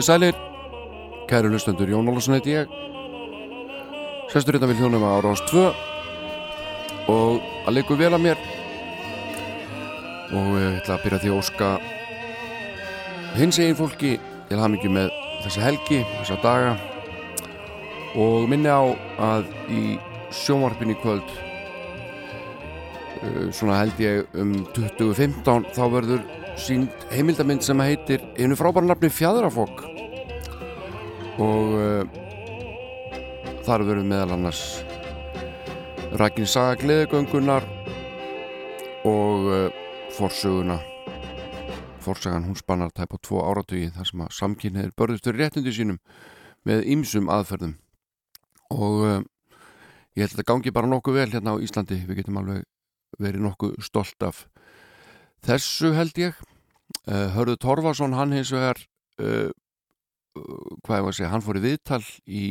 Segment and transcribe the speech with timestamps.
[0.00, 0.36] Góðið sælir,
[1.28, 2.70] kæru hlustendur Jón Ólarsson heiti ég.
[4.32, 5.64] Sestur hérna við hljónum á Rás 2
[7.12, 8.40] og að leiku vel að mér.
[10.32, 11.68] Og ég ætla að byrja því að óska
[13.36, 14.14] hins egin fólki
[14.48, 15.12] til haf mikið með
[15.44, 16.72] þessa helgi, þessa daga.
[18.16, 18.80] Og minni á
[19.20, 19.84] að í
[20.32, 21.28] sjónvarpin í kvöld
[23.20, 26.24] uh, svona held ég um 2015 þá verður
[26.60, 29.89] sínd heimildamind sem heitir einu frábæra nafni Fjadrafokk
[31.40, 32.02] og uh,
[33.64, 34.62] þar verður meðal annars
[36.20, 37.64] Rækin Saga Gleðegöngunar
[39.08, 39.78] og uh,
[40.16, 40.76] forsöguna
[42.00, 46.00] forsagan hún spannar tæp á tvo áratugi þar sem að samkynniðir börðustur réttundi sínum
[46.68, 47.74] með ýmsum aðferðum.
[48.76, 49.20] Og uh,
[50.16, 52.02] ég held að þetta gangi bara nokkuð vel hérna á Íslandi.
[52.08, 52.64] Við getum alveg
[53.20, 54.44] verið nokkuð stolt af
[55.46, 56.36] þessu held ég.
[57.08, 58.80] Hörðu Torfarsson hann hins vegar
[60.34, 62.44] hvað ég var að segja, hann fór í viðtal í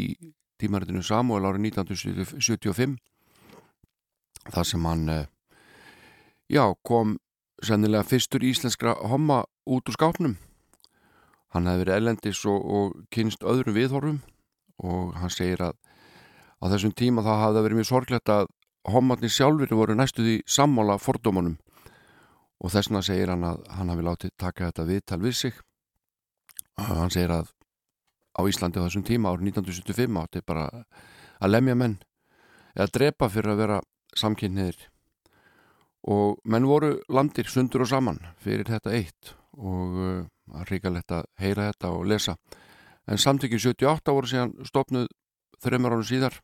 [0.60, 2.98] tímaritinu Samuel árið 1975
[4.50, 5.26] þar sem hann uh,
[6.52, 7.18] já, kom
[7.64, 10.38] sennilega fyrstur íslenskra homma út úr skápnum.
[11.54, 14.20] Hann hefði verið ellendis og, og kynst öðrum viðhorfum
[14.86, 15.76] og hann segir að
[16.60, 18.52] á þessum tíma þá hafði það verið mjög sorglegt að
[18.90, 21.58] hommarnir sjálfur voru næstuði sammála fordómanum
[22.60, 25.60] og þessna segir hann að hann hafi látið taka þetta viðtal við sig.
[26.80, 27.52] Hann segir að
[28.40, 30.70] á Íslandi á þessum tíma árið 1975 átti bara
[31.40, 31.98] að lemja menn
[32.76, 33.82] eða drepa fyrir að vera
[34.18, 34.88] samkynniðir
[36.10, 40.22] og menn voru landir sundur og saman fyrir þetta eitt og uh,
[40.56, 42.36] að ríkalegt að heyra þetta og lesa.
[43.10, 45.10] En samtökið 78 voru síðan stopnuð
[45.60, 46.40] þreymar ánum síðar.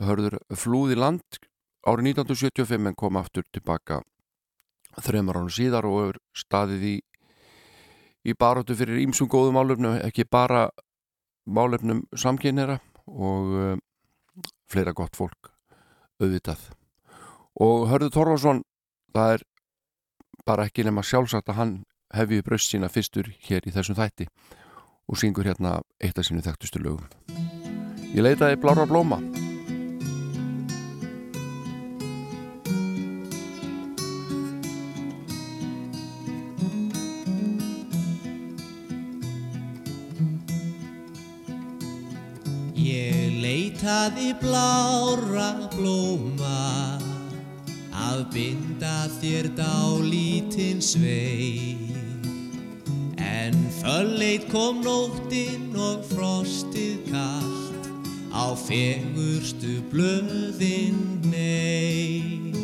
[0.00, 1.40] Hörður flúði land
[1.88, 4.00] árið 1975 en kom aftur tilbaka
[5.00, 6.96] þreymar ánum síðar og staðið í
[8.26, 10.68] í baróttu fyrir ímsum góðum málefnum ekki bara
[11.46, 13.76] málefnum samkynera og uh,
[14.70, 15.52] fleira gott fólk
[16.20, 16.68] auðvitað.
[17.60, 18.62] Og Hörður Torvarsson
[19.14, 19.46] það er
[20.46, 21.76] bara ekki nema sjálfsagt að hann
[22.14, 24.28] hefði bröst sína fyrstur hér í þessum þætti
[25.10, 27.08] og syngur hérna eitt af sínu þekktustu lögum.
[28.10, 29.20] Ég leitaði Blára Blóma
[43.90, 46.94] Leitaði blára blóma
[47.90, 51.74] að binda þér dálítinn svei
[53.18, 57.90] En fölleit kom nóttin og frostið kallt
[58.30, 62.54] á fegurstu blöðin nei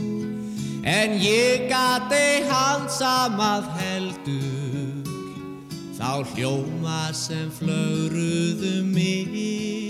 [0.87, 5.11] En ég gat ei handsamað heldur
[5.99, 9.86] þá hljóma sem flögruðu mig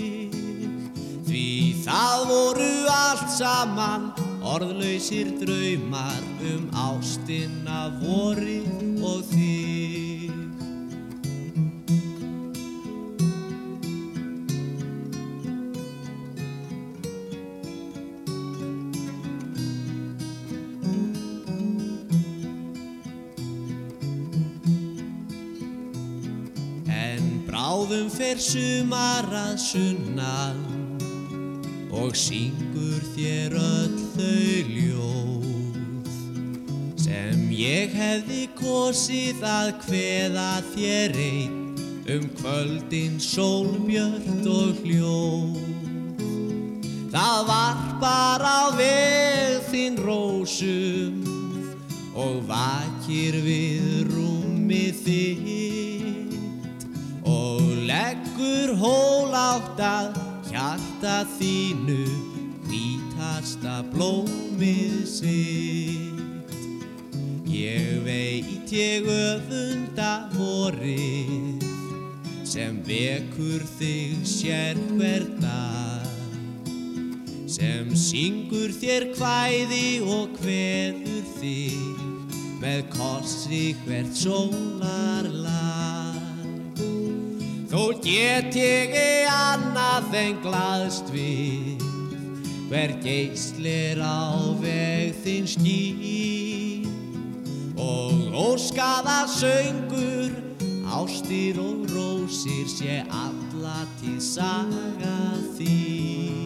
[1.37, 4.07] því það voru allt saman
[4.41, 10.33] orðlausir draumar um ástina vorið og þig.
[26.87, 30.66] En bráðum fer sumar að sunnan
[31.97, 36.11] og syngur þér öll þau ljóð
[37.01, 41.55] sem ég hefði kosið að kveða þér einn
[42.07, 45.57] um kvöldin sólbjört og hljóð.
[47.11, 51.25] Það varpar á veg þinn rósum
[52.17, 56.87] og vakir við rúmið þitt
[57.27, 60.26] og leggur hól átt að
[60.57, 62.03] hjarta þínu
[62.65, 66.55] hvítasta blómið sitt.
[67.45, 71.61] Ég veit ég öfunda vorið
[72.47, 76.09] sem vekur þig sér hver dag
[77.45, 82.01] sem syngur þér kvæði og kveður þig
[82.63, 86.06] með kossi hvert sólarlag.
[87.77, 91.83] Þó get ég ei annað en glaðst við
[92.71, 96.87] hver geislir á veg þinn skýr
[97.77, 100.33] og óskaða söngur
[100.89, 106.36] ástir og rósir sé alla til saga þín.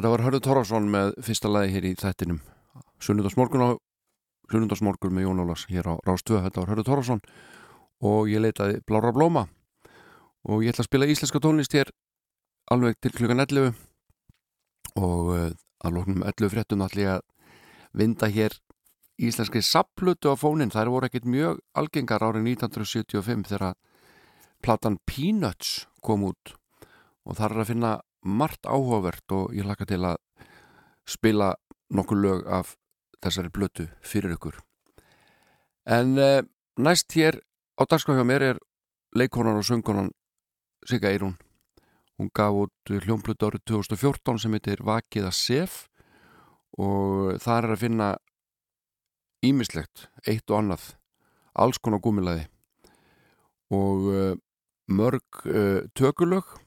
[0.00, 2.38] Þetta var Hörður Tórásson með fyrsta lagi hér í þættinum.
[3.04, 3.76] Sunnundarsmorgun á
[4.48, 7.20] Sunnundarsmorgun með Jón Ólas hér á Rástöð Þetta var Hörður Tórásson
[8.08, 9.44] og ég leitaði Blára Blóma.
[10.48, 11.92] Og ég ætla að spila íslenska tónlist hér
[12.72, 13.76] alveg til klukkan 11
[15.04, 15.46] og uh,
[15.84, 17.56] að lóknum 11 fréttum ætla ég að
[17.92, 18.56] vinda hér
[19.20, 23.76] íslenski saplutu á fónin þær voru ekkit mjög algengar árið 1975 þegar
[24.64, 26.56] platan Peanuts kom út.
[27.28, 30.18] Og þar er að finna margt áhugavert og ég laka til að
[31.08, 31.54] spila
[31.90, 32.74] nokkuð lög af
[33.20, 34.56] þessari blötu fyrir ykkur.
[35.86, 36.42] En eh,
[36.78, 37.40] næst hér
[37.80, 38.58] á dagskáð hjá mér er
[39.16, 40.10] leikonan og söngunan
[40.86, 41.36] Sigga Eirún.
[42.18, 45.86] Hún gaf út hljómblötu árið 2014 sem heitir Vakiða Sef
[46.78, 48.08] og þar er að finna
[49.44, 50.82] ímislegt, eitt og annað,
[51.56, 52.44] alls konar gúmilaði
[53.72, 54.34] og uh,
[54.90, 56.58] mörg uh, tökulög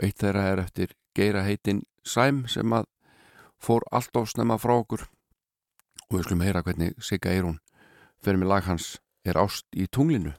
[0.00, 2.86] Eitt þeirra er eftir geira heitin Sæm sem að
[3.62, 5.04] fór allt á snemma frá okkur
[6.08, 7.58] og við skulum heyra hvernig Sigga Eirún
[8.24, 10.32] fyrir með lag hans er ást í tunglinu.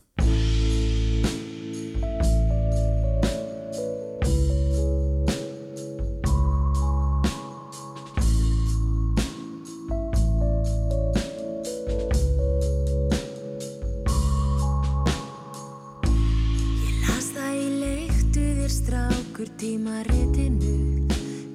[19.64, 21.08] tímaritinu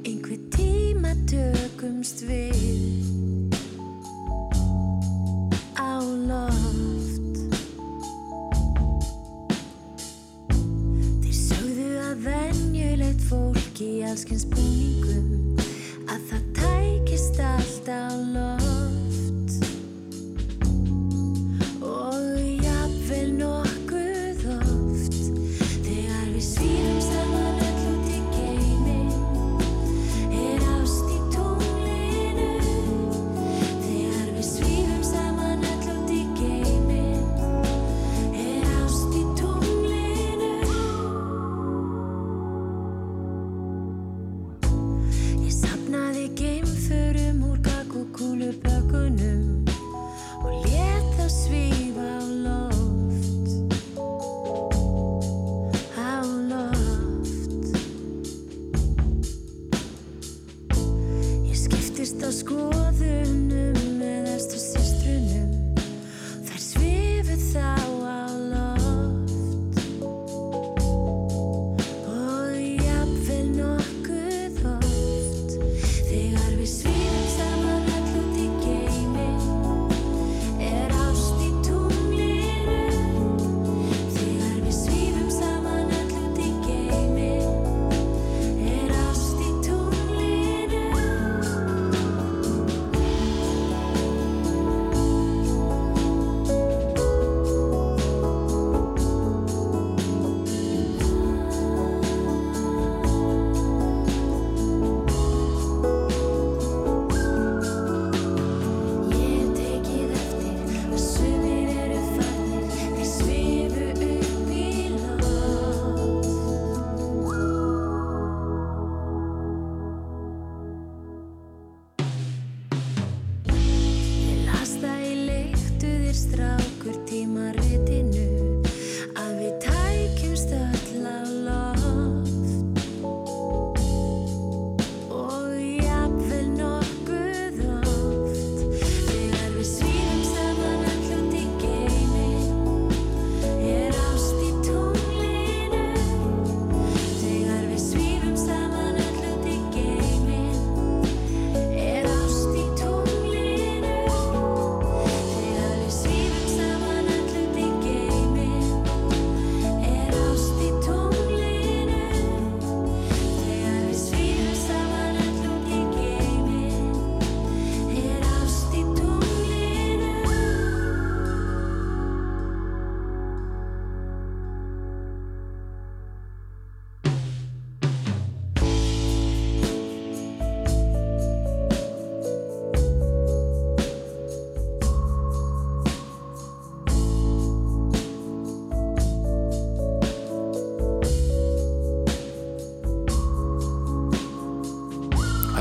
[0.09, 3.05] einhver tíma tökumst við.
[5.77, 6.00] Á
[6.31, 7.37] loft.
[11.21, 15.61] Þeir sögðu að venjulegt fólk í allskynnsbúningum
[16.09, 18.58] að það tækist allt á loft.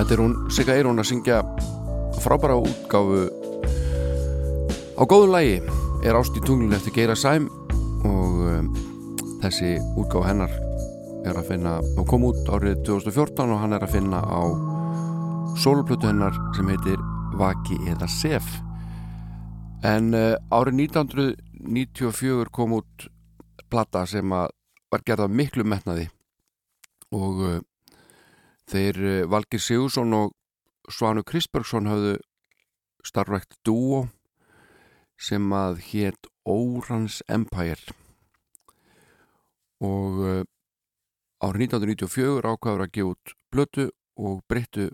[0.07, 1.37] Þetta er hún Sigga Eirún að syngja
[2.23, 3.25] frábæra útgáfu
[4.95, 5.57] á góðu lægi
[6.07, 7.49] er ást í tunglun eftir Geira Sæm
[8.07, 8.69] og um,
[9.43, 10.55] þessi útgáfu hennar
[11.27, 14.47] er að finna og kom út árið 2014 og hann er að finna á
[15.59, 17.03] soloplötu hennar sem heitir
[17.35, 18.47] Vaki eða Sef.
[19.83, 23.09] En uh, árið 1994 kom út
[23.67, 24.55] platta sem að
[24.87, 26.07] var gerða miklu metnaði
[27.11, 27.59] og uh,
[28.71, 30.33] þeir uh, Valgir Sigursson og
[30.91, 32.17] Svanu Kristbergsson hafðu
[33.05, 34.07] starfrækt dúo
[35.19, 37.95] sem að hétt Órans Empire.
[39.83, 40.43] Og uh,
[41.43, 44.89] árið 1994 ákvaður að gefa út blötu og breyttu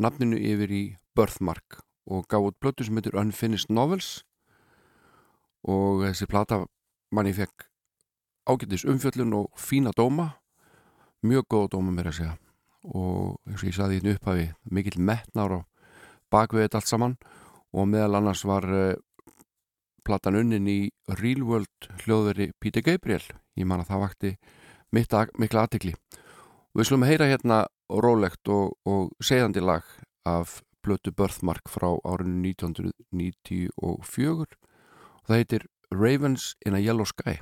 [0.00, 0.82] nafninu yfir í
[1.16, 4.20] Birthmark og gaf út blötu sem heitir Unfinished Novels.
[5.68, 6.62] Og þessi plata
[7.12, 7.66] manni fekk
[8.48, 10.36] ágættis umfjöllun og fína dóma.
[11.20, 12.49] Mjög góða dóma mér að segja
[12.84, 15.66] og eins og ég saði hérna upphafi mikill metnar og
[16.32, 17.16] bakvið þetta allt saman
[17.76, 18.94] og meðal annars var uh,
[20.06, 20.80] platan unnin í
[21.20, 23.22] Real World hljóðveri Peter Gabriel.
[23.58, 24.32] Ég man að það vakti
[24.90, 25.94] mikla aðtikli
[26.74, 27.58] við slumum að heyra hérna
[27.90, 29.86] rólegt og, og segjandi lag
[30.28, 34.06] af blötu Birthmark frá árinu 1994 og
[35.26, 37.40] það heitir Ravens in a Yellow Sky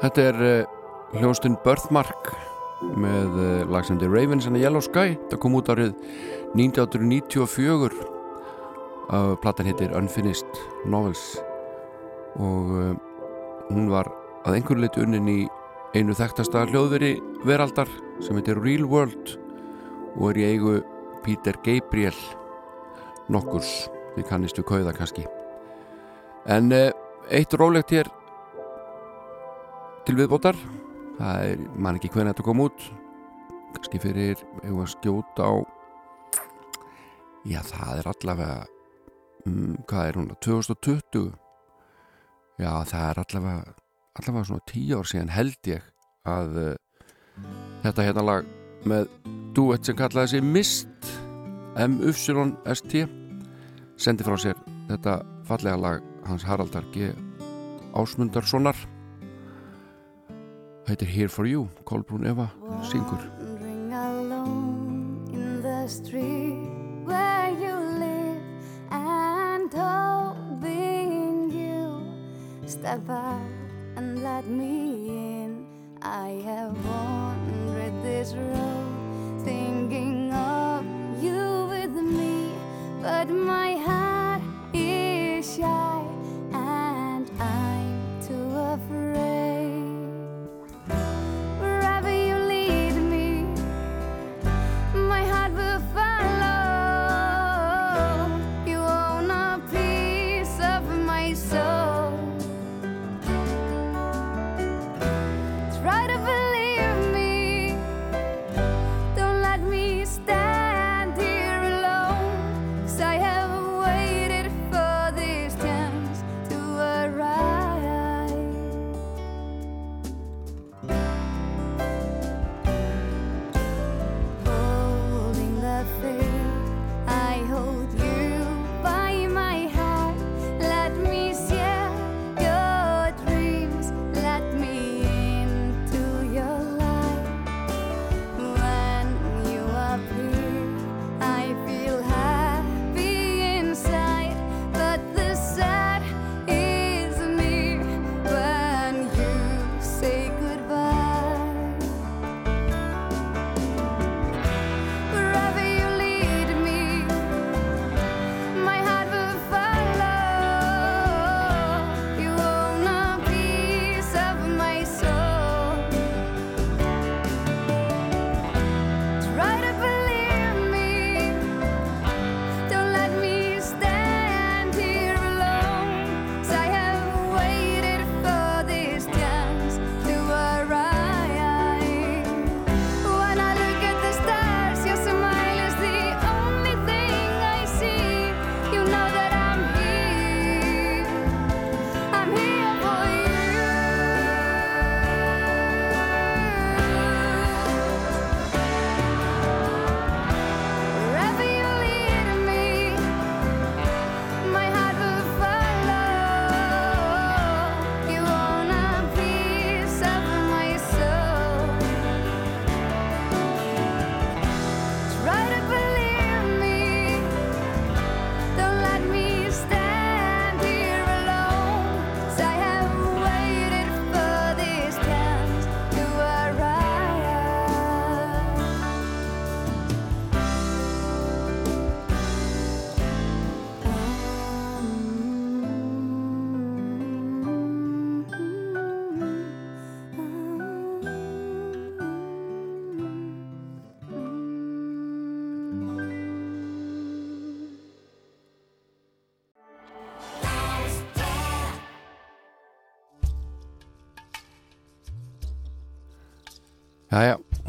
[0.09, 0.69] Þetta er uh,
[1.19, 2.31] hljónstund Birthmark
[2.97, 5.11] með uh, lag sem heitir Ravens and a Yellow Sky.
[5.29, 5.91] Það kom út árið
[6.57, 11.21] 1994 uh, platan heitir Unfinished Novels
[12.41, 12.97] og uh,
[13.69, 14.09] hún var
[14.49, 15.37] að einhverju leitt unnin í
[15.93, 17.13] einu þekktasta hljóðveri
[17.45, 17.93] veraldar
[18.25, 19.35] sem heitir Real World
[20.15, 20.79] og er í eigu
[21.21, 22.17] Peter Gabriel
[23.29, 25.29] nokkurs, því kannistu kauða kannski.
[26.49, 28.09] En eitt rólegt hér
[30.09, 30.57] til viðbótar.
[31.19, 32.85] Það er, mann ekki hvernig þetta kom út.
[33.75, 35.53] Kannski fyrir ef að skjóta á
[37.47, 38.55] já það er allavega
[39.47, 41.29] um, hvað er hún 2020
[42.59, 43.75] já það er allavega
[44.19, 45.85] allavega svona tíu ár síðan held ég
[46.27, 46.73] að uh,
[47.85, 48.51] þetta hérna lag
[48.89, 49.07] með
[49.55, 51.11] duett sem kallaði sig Mist
[51.79, 53.05] M-U-S-T
[54.01, 57.13] sendi frá sér þetta fallega lag hans Haraldar G.
[57.95, 58.77] Ásmundarssonar
[60.89, 66.67] heitir Here For You Kolbrún Eva syngur Wandering alone in the street
[67.05, 68.41] where you live
[68.89, 72.01] and hoping you
[72.65, 73.41] step out
[73.95, 75.65] and let me in.
[76.01, 78.78] I have wandered this road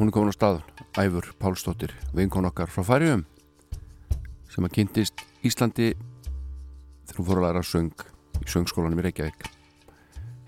[0.01, 0.63] hún er komin á stað
[0.97, 3.27] Æfur Pálsdóttir, vinkon okkar frá Færiðum
[4.49, 5.91] sem að kynntist Íslandi
[7.05, 8.05] þegar hún fór að læra söng
[8.41, 9.45] í söngskólanum í Reykjavík.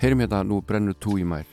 [0.00, 1.44] Heyrim hérna nú brennur tú í mær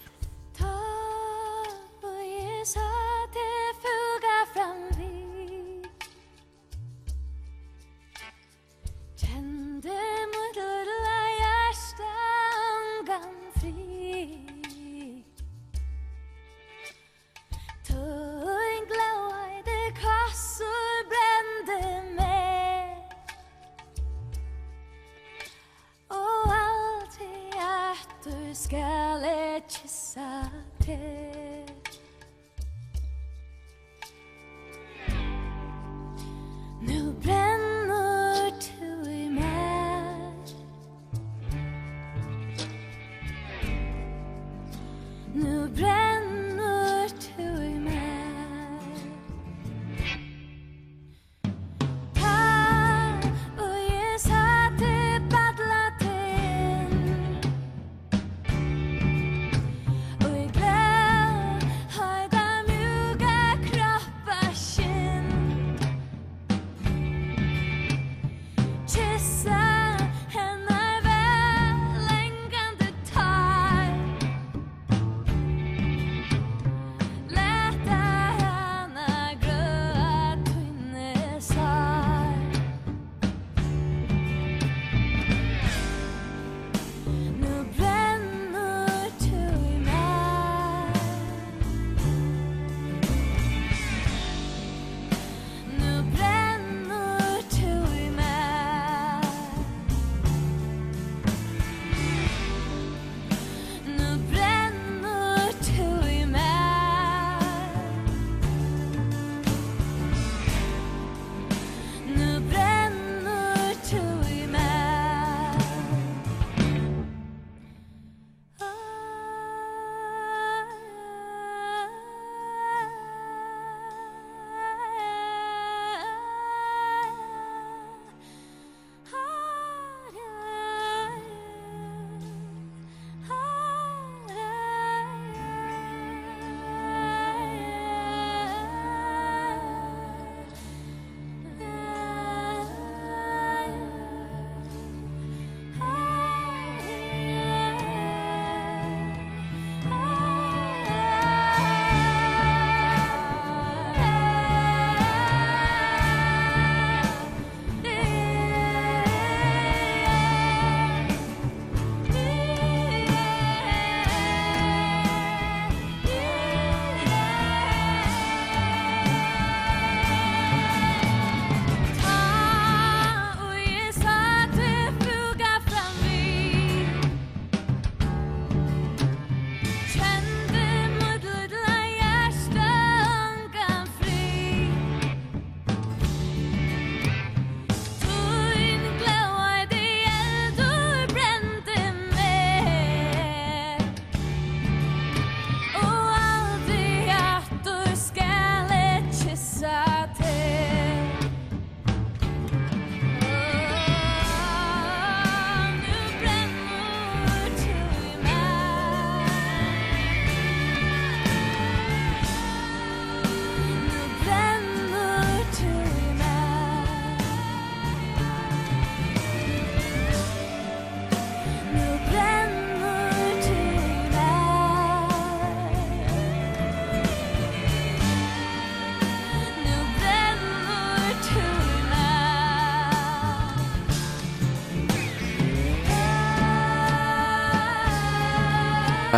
[28.69, 31.48] eskeletizate.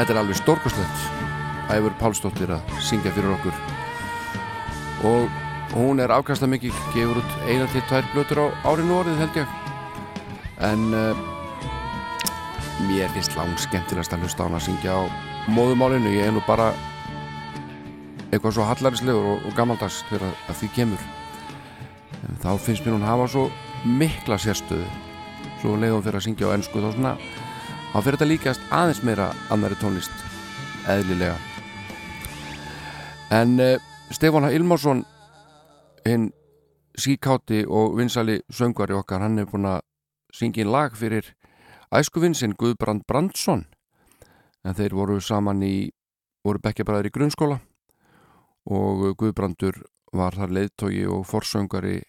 [0.01, 1.01] Þetta er alveg stórkostlegt
[1.69, 3.57] Æfur Pálsdóttir að syngja fyrir okkur.
[5.05, 9.37] Og hún er afkasta mikil gefur út eina til tvær blötur á árinu orðið held
[9.37, 9.51] ég.
[10.65, 11.21] En uh,
[12.87, 15.01] mér finnst langt skemmtilegast að hlusta á hún að syngja á
[15.53, 16.71] móðumálinu ég er nú bara
[18.31, 21.05] eitthvað svo hallarislegur og, og gammaldags þegar að því kemur.
[22.25, 23.45] En þá finnst mér hún hafa svo
[23.85, 24.89] mikla sérstöðu.
[25.61, 27.15] Svo leiðum fyrir að syngja á ennsku þá svona
[27.91, 30.13] þá fyrir þetta líkast aðeins meira annari tónlist
[30.89, 31.35] eðlilega.
[33.35, 33.75] En uh,
[34.11, 35.03] Stefán Ilmarsson
[36.07, 36.29] hinn
[36.97, 39.83] síkáti og vinsali söngvari okkar hann er búin að
[40.35, 41.33] syngja inn lag fyrir
[41.91, 43.65] æskuvinsinn Guðbrand Brandsson.
[44.63, 45.91] En þeir voru saman í
[46.45, 47.59] voru bekkjabræðir í grunnskóla
[48.71, 49.81] og Guðbrandur
[50.15, 52.01] var þar leiðtogi og forsöngari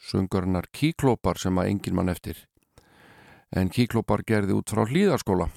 [0.00, 2.49] söngarinnar Kíklópar sem að engin mann eftir
[3.56, 5.48] en Kíklópar gerði út frá hlýðarskóla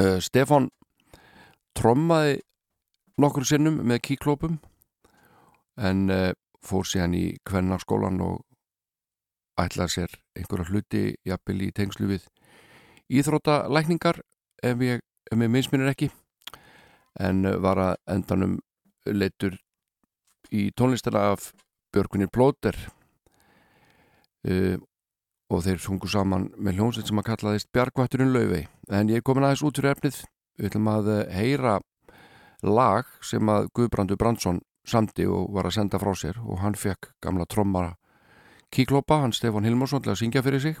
[0.00, 0.70] uh, Stefan
[1.76, 2.40] trommaði
[3.22, 4.58] nokkur sinnum með Kíklópum
[5.76, 6.32] en uh,
[6.64, 8.42] fór síðan í kvennarskólan og
[9.60, 12.26] ætlaði sér einhverja hluti jafnvel í tengslu við
[13.12, 14.20] íþróttalækningar
[14.66, 16.10] ef ég, ef ég minnsminir ekki
[17.22, 18.58] en uh, var að endanum
[19.06, 19.56] leitur
[20.50, 21.52] í tónlistana af
[21.94, 22.76] Björgunir Plóter.
[24.46, 24.76] Uh,
[25.52, 29.46] og þeir sungu saman með hljómsveit sem að kallaðist Bjargvætturinn Lauvei en ég er komin
[29.46, 30.22] aðeins út fyrir efnið.
[30.56, 31.76] Við ætlum að heyra
[32.66, 36.40] lag sem að Guðbrandur Brandsson samti og var að senda frá sér.
[36.42, 37.94] Og hann fekk gamla trommara
[38.72, 40.80] kíklópa, hann Stefán Hilmarsson til að syngja fyrir sig.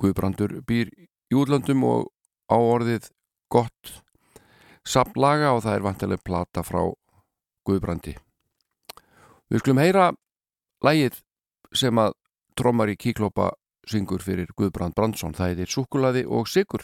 [0.00, 2.10] Guðbrandur býr í útlandum og
[2.52, 3.08] á orðið
[3.52, 4.02] gott
[4.86, 6.82] sapnlaga og það er vantileg plata frá
[7.66, 8.14] Guðbrandi.
[9.50, 10.10] Við skulum heyra
[10.84, 11.22] lægið
[11.74, 12.14] sem að
[12.56, 13.52] trommar í kíklópa
[13.86, 15.36] syngur fyrir Guðbrand Brandsson.
[15.36, 16.82] Það heitir Súkulaði og Sigur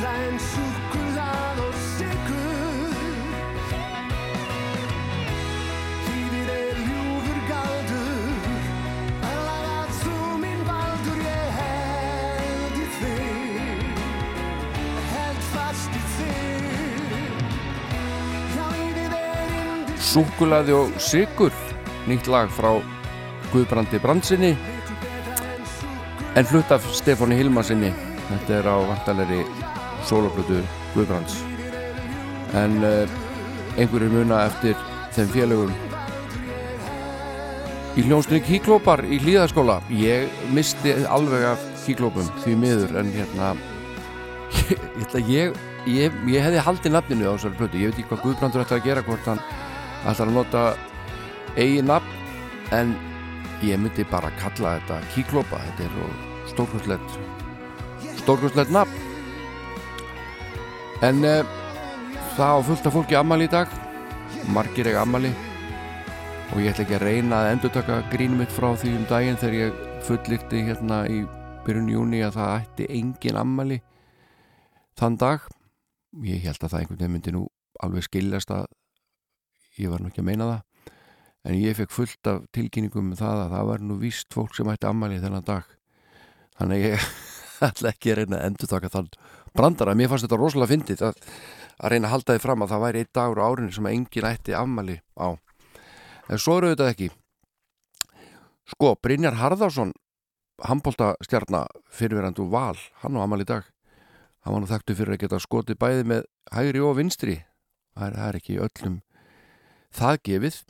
[0.00, 2.48] traen Schokolade und Stickel.
[6.06, 8.12] Hier der Juvergalder,
[9.30, 13.34] er lag zum in Walder, je hält die See,
[15.14, 16.68] hält fast die See.
[20.10, 21.52] Súkulaði og sigur,
[22.08, 22.72] nýtt lag frá
[23.52, 24.56] Guðbrandi Brandsinni
[26.38, 27.90] en flutt af Stefóni Hilmasinni
[28.30, 29.42] þetta er á vantalegri
[30.08, 30.60] soloplötu
[30.94, 31.38] Guðbrands.
[32.56, 33.18] En uh,
[33.76, 34.76] einhverjir muna eftir
[35.14, 35.72] þeim félögum.
[37.98, 43.50] Í hljónstunni kíklópar í hlýðaskóla ég misti alveg af kíklópum því miður en hérna
[44.70, 45.58] ég, ég,
[45.90, 48.86] ég, ég hefði haldið nafninu á þessari plötu, ég veit ekki hvað Guðbrandur ætti að
[48.86, 49.42] gera hvort hann
[50.06, 50.64] ætti að nota
[51.56, 52.94] eigi nafn en
[53.66, 56.16] ég myndi bara kalla þetta kíklópa, þetta er
[56.52, 57.18] stórkvöldlegt
[58.22, 59.09] stórkvöldlegt nafn
[61.00, 61.46] en uh,
[62.36, 63.70] það á fullt af fólki ammali í dag.
[64.52, 65.30] Margir eiga ammali
[66.50, 69.38] og ég ætla ekki að reyna að endur taka grínum mitt frá því um daginn
[69.38, 71.22] þegar ég fullirti hérna í
[71.64, 73.78] byrjun júni að það ætti engin ammali
[74.98, 75.46] þann dag.
[76.26, 77.44] Ég held að það einhvern veginn myndi nú
[77.80, 78.66] alveg skiljast að
[79.80, 80.94] ég var nú ekki að meina það.
[81.48, 84.68] En ég fekk fullt af tilkynningum með það að það var nú víst fólk sem
[84.68, 85.68] ætti ammali þennan dag.
[86.58, 87.10] Þannig ég
[87.70, 89.14] ætla ekki að reyna að endur taka þann
[89.56, 91.24] brandara, mér fannst þetta rosalega fyndið að,
[91.78, 94.28] að reyna að halda því fram að það væri einn dagur á árinu sem engin
[94.30, 95.28] ætti ammali á.
[96.30, 97.10] En svo eru þetta ekki.
[98.70, 99.92] Sko, Brynjar Harðarsson
[100.62, 103.64] handbóltastjarnar fyrirverandu val, hann á amal í dag.
[104.44, 107.40] Hann var nú þekktu fyrir að geta skoti bæði með hægri og vinstri.
[107.96, 109.00] Það er, það er ekki öllum
[109.96, 110.60] það gefið.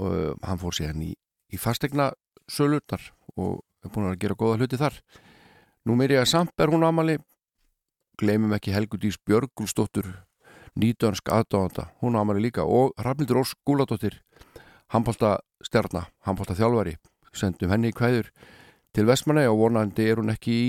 [0.00, 1.12] Og hann fór hann í,
[1.52, 2.10] í fastegna
[2.48, 4.96] sölurnar og er búin að gera góða hluti þar.
[5.84, 7.18] Nú meiri að samt er hún amali
[8.20, 10.08] gleymum ekki Helgudís Björgulsdóttur
[10.78, 12.64] nýtönsk aðdáðanda, hún amali líka.
[12.66, 14.20] Og Rafnildur Ós Gúladóttir
[14.92, 16.96] handbólta stjarnar, handbólta þjálfari
[17.34, 18.30] sendum henni í kvæður
[18.94, 20.68] til Vestmanna og vonandi er hún ekki í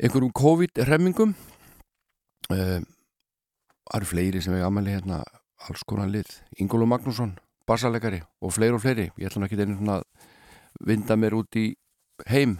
[0.00, 5.20] einhverjum COVID-remmingum uh, það eru fleiri sem hefur aðmæli hérna?
[5.68, 7.34] Alls konar lið, Ingólu Magnússon
[7.70, 9.08] bassalegari og fleiri og fleiri.
[9.18, 10.06] Ég ætla ekki einhvern að
[10.86, 11.66] vinda mér út í
[12.30, 12.58] heim.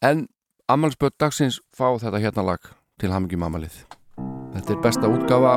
[0.00, 0.28] En
[0.72, 2.62] ammælspöld dagsins fá þetta hérna lag
[3.00, 3.76] til hamingjum ammælið
[4.54, 5.52] þetta er besta útgafa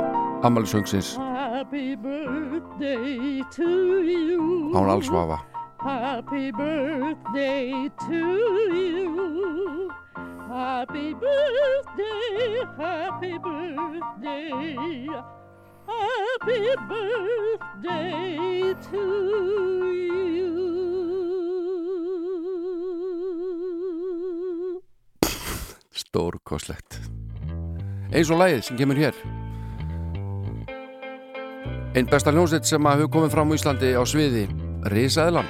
[0.47, 3.69] ammælsöngsins Happy birthday to
[4.04, 4.73] you.
[4.76, 5.38] án alls vafa
[5.84, 8.21] Happy birthday to
[8.71, 9.91] you.
[10.47, 15.08] Happy birthday, happy birthday.
[15.88, 19.04] Happy birthday to
[19.93, 20.92] you.
[25.93, 26.99] Stórkoslegt
[28.13, 29.15] eins og lagið sem kemur hér.
[31.93, 34.47] Einn besta hljómsveit sem hefur komið fram á Íslandi á sviði
[34.93, 35.49] Risaðlan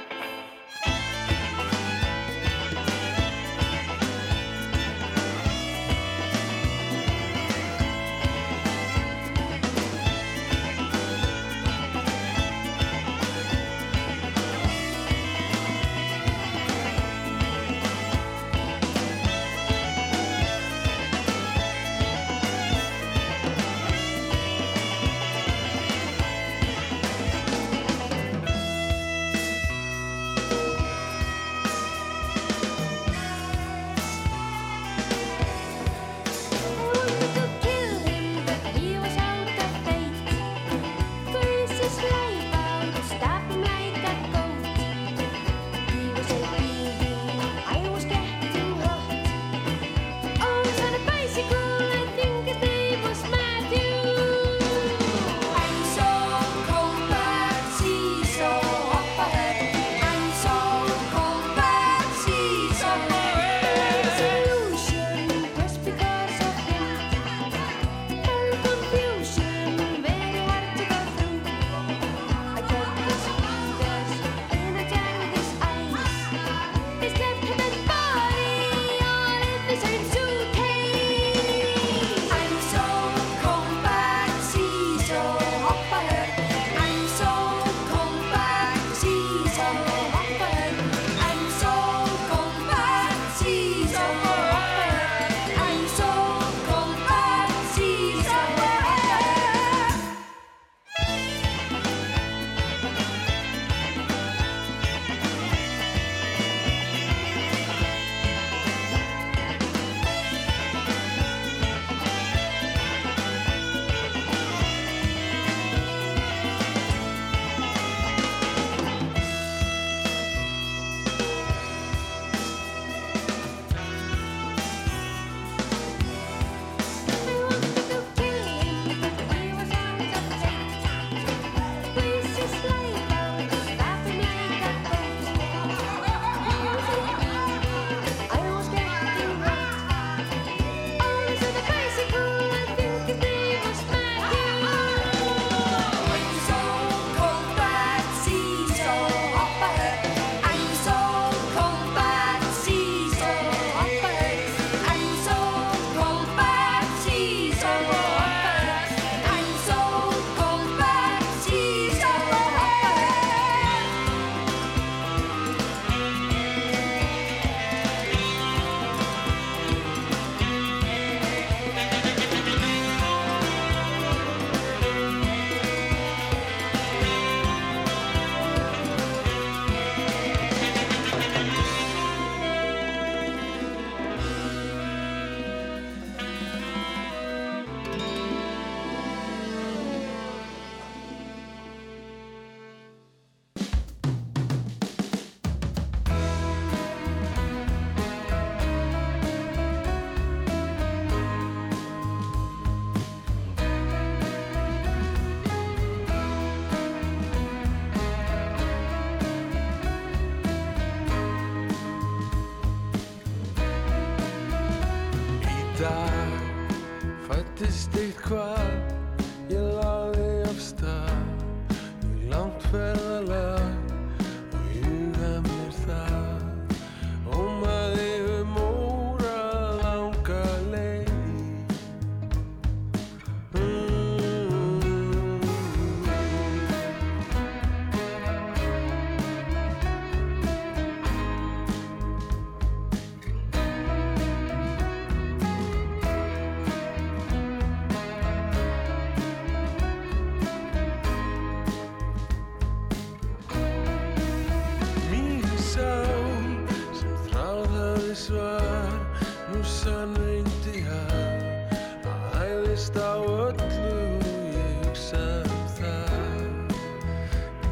[259.84, 266.76] nú sann reyndi að að æðist á öllu og ég hugsa um það.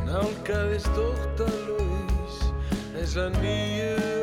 [0.07, 2.41] Nálgaðist óttalus
[2.95, 4.20] þessa nýju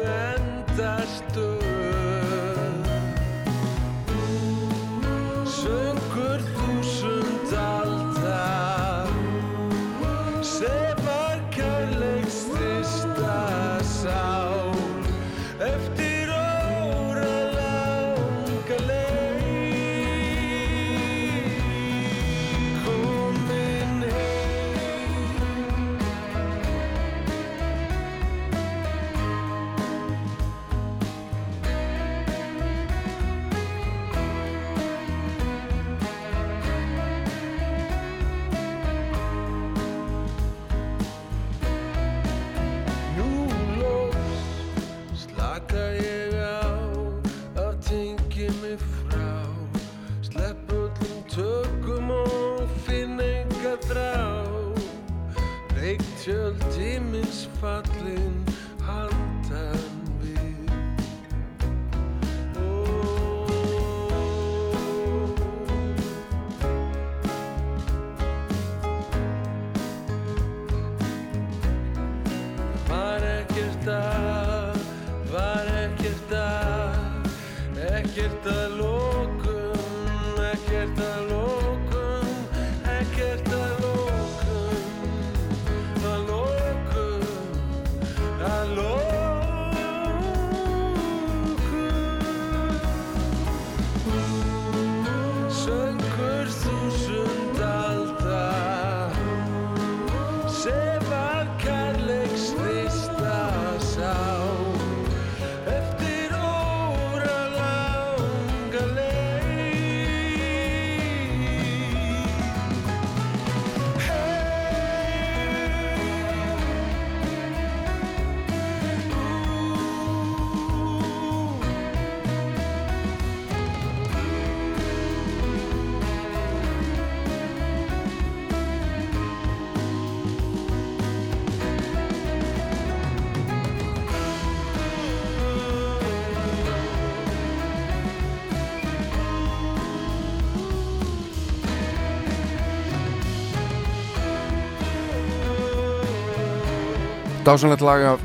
[147.48, 148.20] Dásanlegt lag af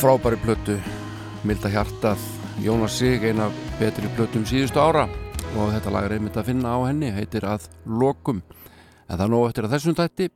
[0.00, 0.74] frábæri plötu
[1.46, 2.18] Milda Hjartað
[2.58, 5.04] Jónas Sig, eina betri plötum síðustu ára.
[5.54, 8.40] Og þetta lag er einmitt að finna á henni heitir að lokum.
[9.06, 10.26] En það er nóg eftir að þessum tætti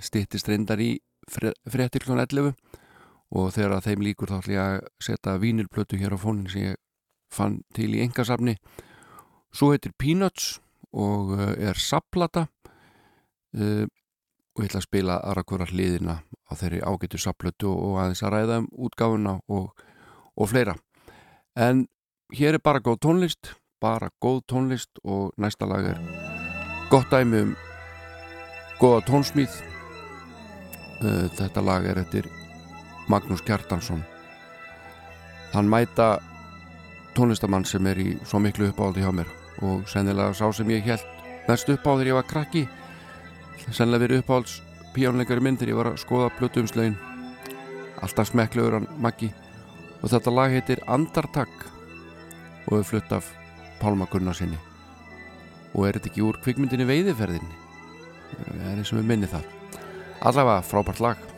[0.00, 0.88] stýttist reyndar í
[1.28, 2.16] fréttir kl.
[2.16, 2.56] 11
[3.36, 6.80] og þegar þeim líkur þá ætlum ég að setja vínilplötu hér á fónin sem ég
[7.28, 8.56] fann til í engasafni
[9.52, 10.62] svo heitir Peanuts
[10.96, 12.48] og uh, er saplata
[13.52, 13.84] uh,
[14.60, 18.34] og ég ætla að spila aðra hvora hliðina á þeirri ágættu saplötu og aðeins að
[18.34, 19.70] ræða um útgáfuna og,
[20.36, 20.74] og fleira.
[21.56, 21.86] En
[22.36, 26.00] hér er bara góð tónlist bara góð tónlist og næsta lag er
[26.90, 27.54] gott dæmi um
[28.80, 29.54] góða tónsmíð.
[31.00, 32.28] Uh, þetta lag er eftir
[33.08, 34.04] Magnús Kjartansson.
[35.54, 36.18] Hann mæta
[37.16, 39.32] tónlistamann sem er í svo miklu uppáhaldi hjá mér
[39.64, 41.08] og sennilega sá sem ég held
[41.48, 42.68] mest upp á þegar ég var krakki
[43.68, 44.56] sennilega verið uppáhalds
[44.94, 46.98] píjónleikari minn þegar ég var að skoða plötumslögin
[48.00, 49.30] alltaf smekklegur hann Maggi.
[50.00, 51.52] Og þetta lag heitir Andartak
[52.66, 53.28] og er flutt af
[53.80, 54.58] Pálma Gunnarsinni
[55.70, 57.58] og er þetta ekki úr kvikmyndinni veiðiferðinni?
[58.30, 59.44] Það er eins og við minni það.
[60.26, 61.29] Allavega frábært lag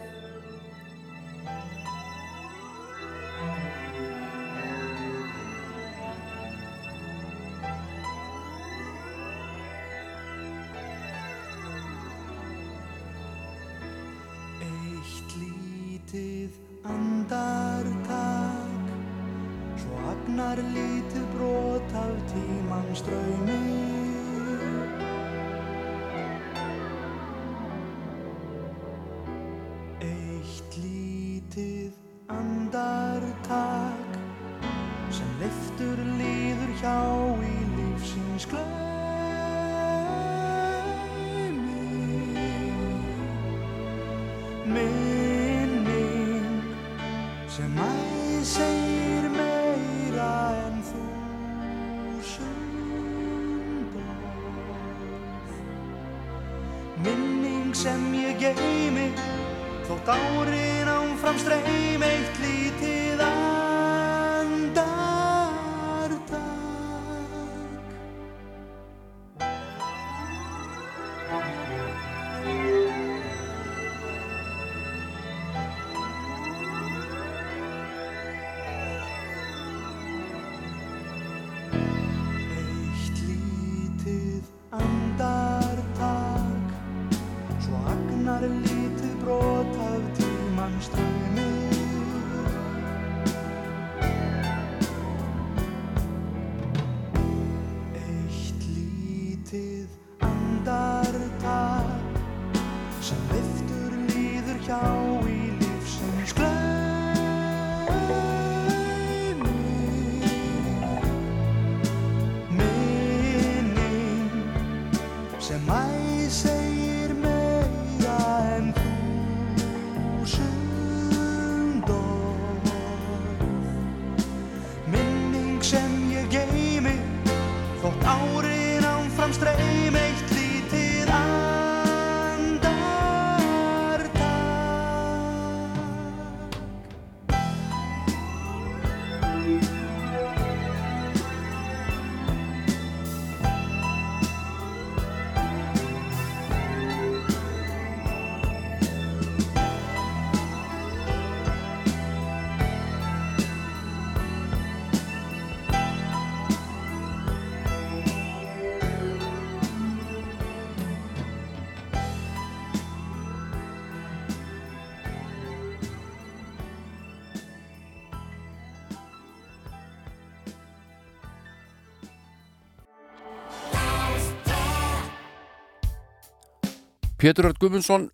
[177.22, 178.08] Pétur Örd Guðmundsson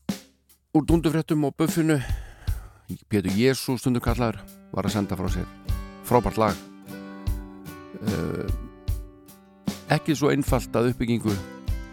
[0.77, 1.95] úr Dundufréttum og Buffinu.
[3.09, 4.37] Pétur Jésu stundu kallar
[4.69, 5.47] var að senda frá sér.
[6.05, 6.59] Frábært lag.
[8.05, 8.45] Uh,
[9.97, 11.33] ekki svo einfalt að uppbyggingu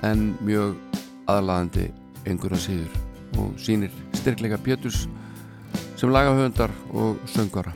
[0.03, 0.75] en mjög
[1.31, 1.87] aðlaðandi
[2.27, 2.99] einhverja síður
[3.39, 5.05] og sýnir styrkleika Péturs
[5.95, 7.71] sem lagahöfundar og söngvara.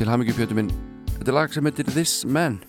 [0.00, 0.72] Til hamingi Pétur minn.
[1.18, 2.62] Þetta er lag sem heitir This Man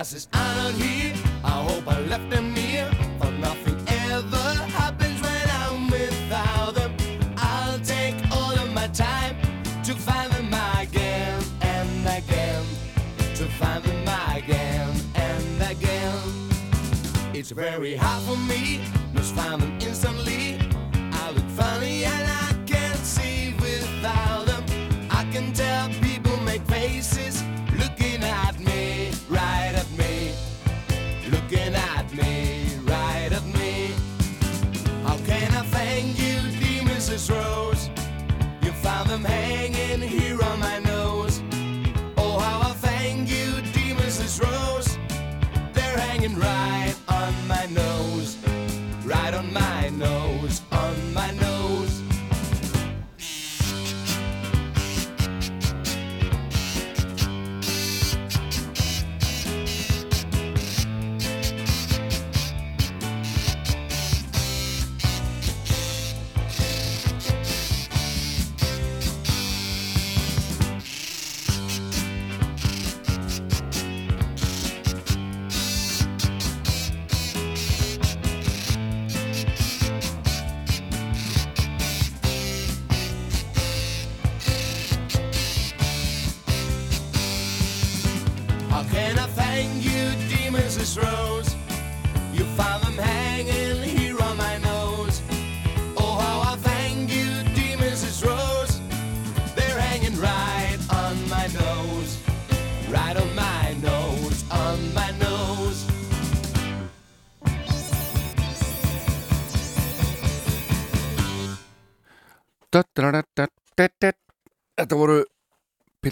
[0.00, 1.12] not here.
[1.44, 2.90] I hope I left them near.
[3.20, 6.96] For nothing ever happens when I'm without them.
[7.36, 9.36] I'll take all of my time
[9.84, 12.64] to find them again and again.
[13.34, 16.18] To find them again and again.
[17.34, 18.80] It's very hard for me,
[19.12, 20.19] must find them instantly.
[20.19, 20.19] I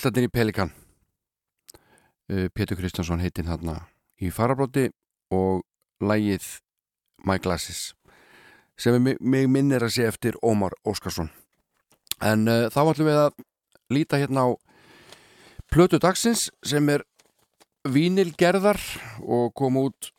[0.08, 0.70] pillarnir í Pelikan.
[2.28, 3.80] Uh, Pétur Kristjánsson heitinn hann
[4.18, 4.90] í farabróti
[5.30, 5.62] og
[6.00, 6.60] lægið
[7.24, 7.94] My Glasses
[8.78, 11.30] sem mig, minnir að sé eftir Ómar Óskarsson.
[12.22, 13.32] En uh, þá ætlum við að
[13.92, 14.50] líta hérna á
[15.68, 17.02] plötu dagsins sem er
[17.84, 18.80] vínilgerðar
[19.20, 20.12] og kom út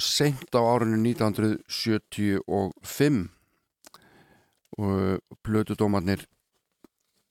[0.00, 3.28] seint á árinu 1975
[4.80, 6.26] og plötudómarnir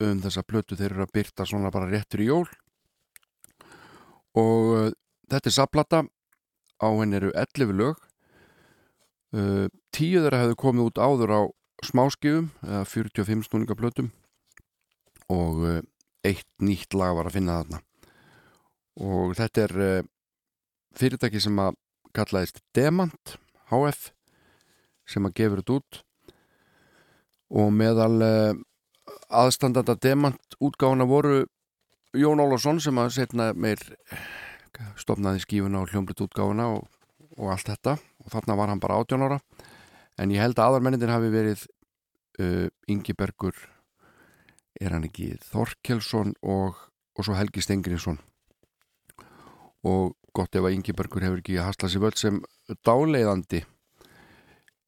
[0.04, 2.46] um þessa plötu þeir eru að byrta svona bara réttur í jól.
[4.40, 4.92] Og uh,
[5.32, 6.04] þetta er saplata
[6.80, 8.00] á henni eru 11 lög.
[9.36, 11.42] Uh, 10 þeirra hefðu komið út áður á
[11.86, 14.10] smáskifum eða 45 snúningaplötum
[15.32, 15.82] og uh,
[16.26, 17.84] eitt nýtt lag var að finna þarna.
[19.00, 20.08] Og þetta er
[21.00, 21.78] fyrirtæki sem að
[22.12, 23.38] kallaðist Demant
[23.70, 24.10] HF
[25.08, 26.00] sem að gefur þetta út.
[27.56, 28.18] Og meðal
[29.30, 31.44] aðstandanda Demant útgáfuna voru
[32.18, 33.82] Jón Ólafsson sem að setna meir
[34.98, 36.88] stopnaði skífuna og hljómblut útgáfuna og,
[37.38, 37.98] og allt þetta.
[38.24, 39.40] Og þarna var hann bara 18 ára.
[40.20, 41.66] En ég held að aðarmennindir hafi verið
[42.42, 43.56] uh, Ingi Bergur
[44.80, 46.80] er hann ekki Þorkelsson og,
[47.16, 48.20] og svo Helgi Stengriðsson
[49.88, 52.40] og gott ef að Ingi Bergur hefur ekki haslað sér völd sem
[52.86, 53.64] dáleiðandi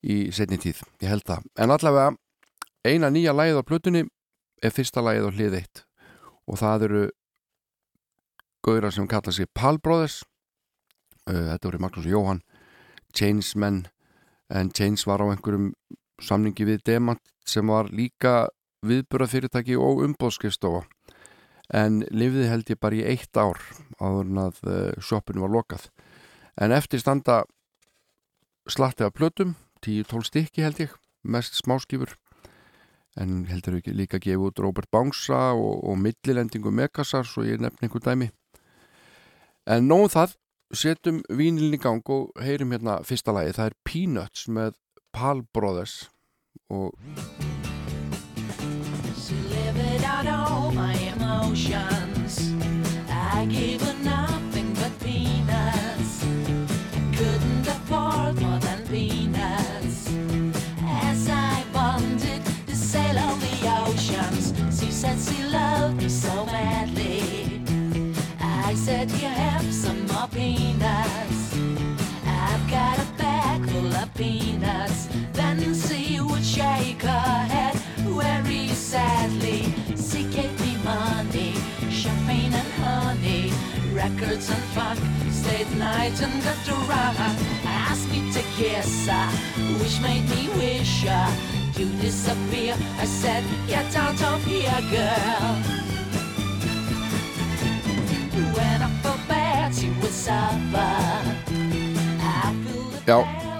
[0.01, 1.45] í setni tíð, ég held það.
[1.61, 2.15] En allavega
[2.87, 4.03] eina nýja lægið á plötunni
[4.61, 5.83] er fyrsta lægið á hlið eitt.
[6.49, 7.03] Og það eru
[8.65, 10.21] gauðra sem kalla sig Pal Brothers.
[11.29, 12.43] Uh, þetta voru Magnús Jóhann.
[13.13, 13.85] Chainsmen
[14.51, 15.73] en Chains var á einhverjum
[16.21, 18.51] samningi við Demant sem var líka
[18.85, 20.85] viðburðafyrirtæki og umbóðskristofa
[21.71, 23.59] en lifði held ég bara í eitt ár
[24.01, 24.61] áður en að
[25.03, 25.87] shoppinu var lokað.
[26.59, 27.41] En eftir standa
[28.67, 29.55] slatti af plötum
[29.85, 32.15] 10-12 stykki held ég mest smáskifur
[33.19, 37.59] en heldur ekki líka að gefa út Robert Bangsa og, og millilendingu Megasar svo ég
[37.59, 38.29] nefn einhver dæmi
[39.67, 40.37] en nóðum það
[40.71, 44.77] setjum vínilin í gang og heyrum hérna fyrsta lagi, það er Peanuts með
[45.11, 46.05] Pal Brothers
[46.71, 46.95] og
[49.31, 52.51] To live it out all my emotions.
[53.09, 53.90] I gave her
[78.91, 79.73] sadly.
[80.59, 81.53] Me money,
[81.89, 83.53] champagne and honey,
[83.93, 84.99] records and funk,
[85.31, 87.15] stayed night and got to rock.
[87.63, 89.31] Asked me to kiss her, uh,
[89.79, 92.75] which made me wish uh, her to disappear.
[92.99, 95.55] I said, Get out of here, girl.
[98.57, 101.01] When I felt bad, she would suffer.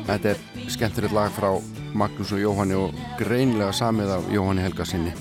[0.08, 0.42] Þetta er
[0.72, 1.50] skemmtilegt lag frá
[1.98, 5.14] Magnús og Jóhanni og greinlega samið af Jóhanni Helga sinni.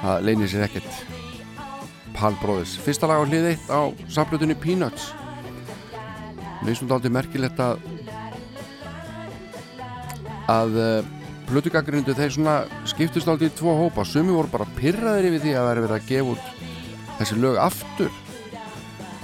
[0.00, 1.02] Það leynir sér ekkert.
[2.16, 2.76] Pal Brothers.
[2.80, 3.80] Fyrsta lag á hlið eitt á
[4.12, 5.10] saflutunni Peanuts.
[6.66, 7.82] Þetta aldrei merkilegt að
[10.50, 11.08] að uh,
[11.48, 12.56] plötugagrindu þeir svona
[12.88, 14.06] skiptust aldrei í tvo hópa.
[14.06, 16.48] Sumi voru bara pyrraðir yfir því að það er verið að gefa út
[17.18, 18.18] þessi lög aftur.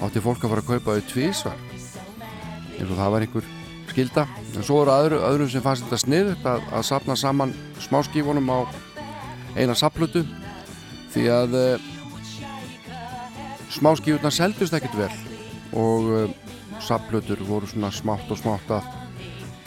[0.03, 1.67] Átti fólk að fara að kaupa þau tvísvar.
[2.77, 3.51] Eins og það var einhver
[3.93, 4.27] skilda
[4.57, 8.59] en svo eru öðru, öðrum sem fannst þetta sniðut að, að sapna saman smáskífunum á
[9.57, 10.25] eina saplutu
[11.13, 11.91] því að uh,
[13.73, 15.13] smáskífurnar seldust ekkert vel
[15.77, 16.31] og uh,
[16.83, 18.89] saplutur voru svona smátt og smátt að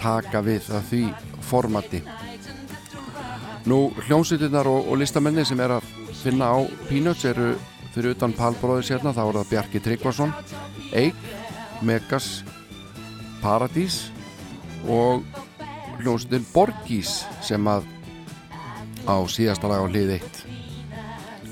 [0.02, 1.04] taka við að því
[1.46, 2.02] formati.
[3.66, 5.88] Nú hljómsveitirnar og, og listamenni sem er að
[6.22, 6.60] finna á
[6.90, 7.54] Peanuts eru
[7.96, 10.34] fyrir utan Palbróðis hérna þá er það Bjarki Tryggvason
[10.94, 11.18] Eik,
[11.86, 12.44] Megas
[13.42, 14.15] Paradís
[14.92, 15.24] og
[16.02, 17.88] hljómsveitin Borgís sem að
[19.06, 20.46] á síðasta lag á hlið 1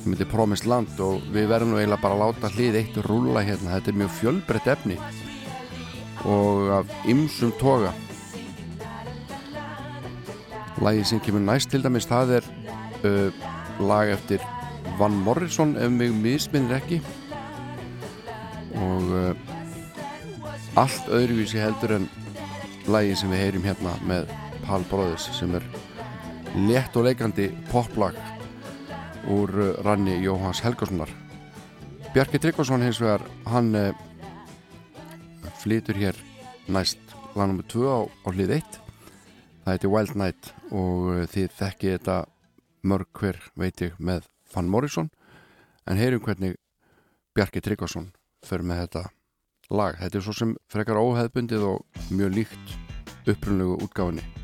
[0.03, 3.43] sem heitir Promised Land og við verðum nú eiginlega bara að láta hlið 1 rúla
[3.45, 4.97] hérna, þetta er mjög fjölbreytt efni
[6.23, 7.91] og af ymsum toga.
[10.83, 12.49] Lagið sem kemur næst til dæmis það er
[13.07, 13.43] uh,
[13.83, 14.43] lag eftir
[14.99, 16.99] Van Morrison ef mig misminnir ekki.
[18.79, 19.31] Og uh,
[20.79, 22.09] allt öðruvísi heldur en
[22.91, 24.31] lagið sem við heyrim hérna með
[24.65, 25.65] Pal Brothers sem er
[26.67, 28.17] létt og leikandi poplag
[29.31, 31.11] úr uh, ranni Jóhans Helgasonar
[32.13, 33.95] Bjarki Tryggvason hins vegar hann uh,
[35.61, 36.19] flytur hér
[36.67, 36.99] næst
[37.37, 37.63] lag nr.
[37.71, 38.77] 2 á, á hlið 1
[39.63, 42.19] það heitir Wild Night og uh, þið þekki þetta
[42.83, 45.09] mörg hver veit ég með Van Morrison
[45.87, 46.59] en heyrum hvernig
[47.33, 48.11] Bjarki Tryggvason
[48.43, 49.07] fyrir með þetta
[49.71, 49.97] lag.
[50.01, 52.79] Þetta er svo sem frekar óheðbundið og mjög líkt
[53.29, 54.42] upprunlegu útgáfinni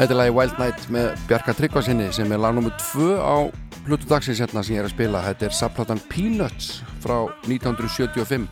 [0.00, 2.70] Þetta er lagi Wild Night með Bjarka Tryggvasinni sem er lag nr.
[2.72, 3.52] 2 á
[3.84, 6.70] Plutu dagsins hérna sem ég er að spila þetta er sapplatan Peanuts
[7.04, 8.46] frá 1975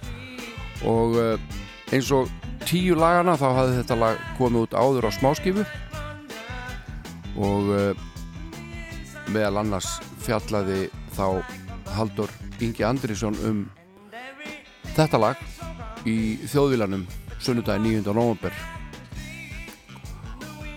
[0.92, 1.40] og uh,
[1.88, 2.28] eins og
[2.68, 5.64] tíu lagana þá hafði þetta lag komið út áður á smáskifu
[7.40, 8.06] og uh,
[9.32, 11.40] meðal annars fjallaði þá
[11.96, 13.64] Haldur Ingi Andrisson um
[14.92, 15.40] þetta lag
[16.04, 17.08] í þjóðvílanum
[17.40, 18.12] sunnudagi 9.
[18.12, 18.52] november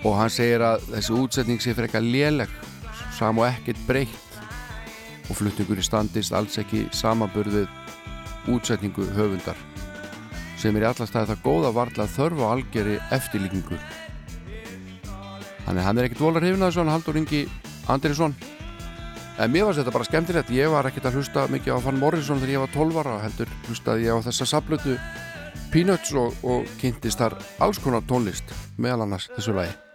[0.04, 2.54] og hann segir að þessi útsetning sé eitthvað léleg
[3.18, 4.38] sam og ekkert breytt.
[5.30, 7.70] Og flutningur í standist alls ekki samanburðið
[8.52, 9.60] útsetningu höfundar
[10.62, 13.78] sem er í allastæði það góða varla þörf á algjörri eftirlíkingu.
[15.66, 17.42] Þannig hann er ekkert volar hefina þessu hann Haldur Ingi
[17.90, 18.36] Andrisson
[19.42, 20.54] en mér varst þetta bara skemmtilegt.
[20.54, 23.54] Ég var ekkert að hlusta mikið á Van Morrison þegar ég var 12 ára heldur
[23.70, 24.98] hlustaði ég á þessa saplötu
[25.72, 29.91] Peanuts og, og kynntist þar alls konar tónlist meðal annars þessu lagi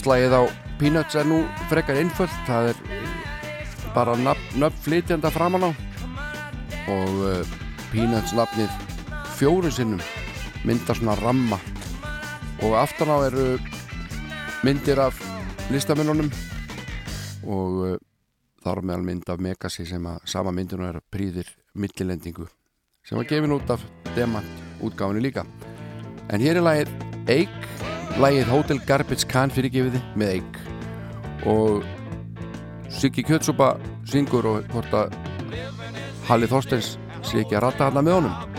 [0.00, 0.42] Umslagið á
[0.80, 2.78] Peanuts er nú frekar einföld það er
[3.92, 5.70] bara nöfn, flytjanda framan á.
[6.88, 7.50] Og uh,
[7.90, 8.72] Peanuts nafnið
[9.36, 10.00] fjóru sinnum
[10.64, 11.58] myndar svona ramma.
[12.64, 13.44] Og aftan á eru
[14.64, 15.20] myndir af
[15.68, 16.32] listamennunum
[17.44, 17.94] og uh,
[18.64, 22.48] þar meðal mynd af Megasi sem að sama myndinu er príðir millilendingu
[23.04, 23.84] sem var gefin út af
[24.16, 24.48] Demant
[24.80, 25.44] útgáfinu líka.
[26.32, 26.96] En hér er lagið
[27.28, 30.60] Eik lagið Hotel Garbage Can fyrir gefiði með Eik
[31.48, 31.84] og
[32.90, 33.74] Siggi Kjötsupa
[34.10, 35.14] syngur og hvort að
[36.26, 38.49] Halli Þorsteins sé ekki að ratta hana með honum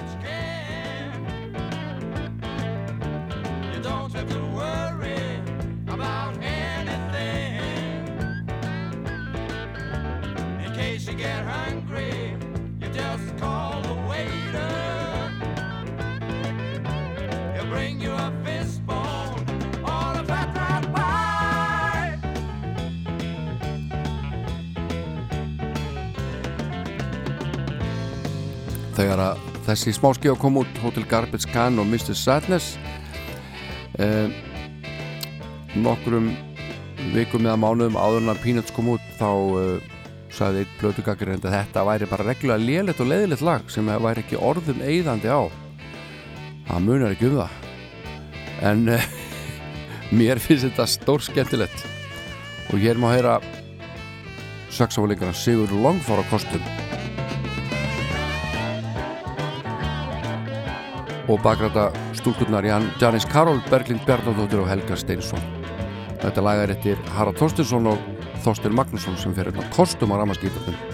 [29.82, 32.14] þessi smáskíða kom út Hotel Garbage Can og Mr.
[32.14, 32.76] Sadness.
[33.98, 34.30] Eh,
[35.74, 36.28] nokkrum
[37.16, 39.88] vikum eða mánuðum áður en að Peanuts kom út þá eh,
[40.32, 44.38] sagði einn blötugakir að þetta væri bara reglulega lélegt og leiðilegt lag sem væri ekki
[44.38, 45.42] orðum eigðandi á.
[46.70, 47.58] Það munar ekki um það.
[48.70, 49.10] En eh,
[50.22, 51.88] mér finnst þetta stór skemmtilegt
[52.70, 53.40] og hér má heyra
[54.70, 56.81] saxofóleikara Sigur Longfár á kostum
[61.28, 65.44] og bakræta stúlkurnar Jan Janis Karol, Berglind Bjarnadóttir og Helga Steinsson.
[66.22, 68.02] Þetta lag er eftir Harald Þorstinsson og
[68.46, 70.91] Þorstin Magnússon sem fer hérna kostum á ramaskýtatum.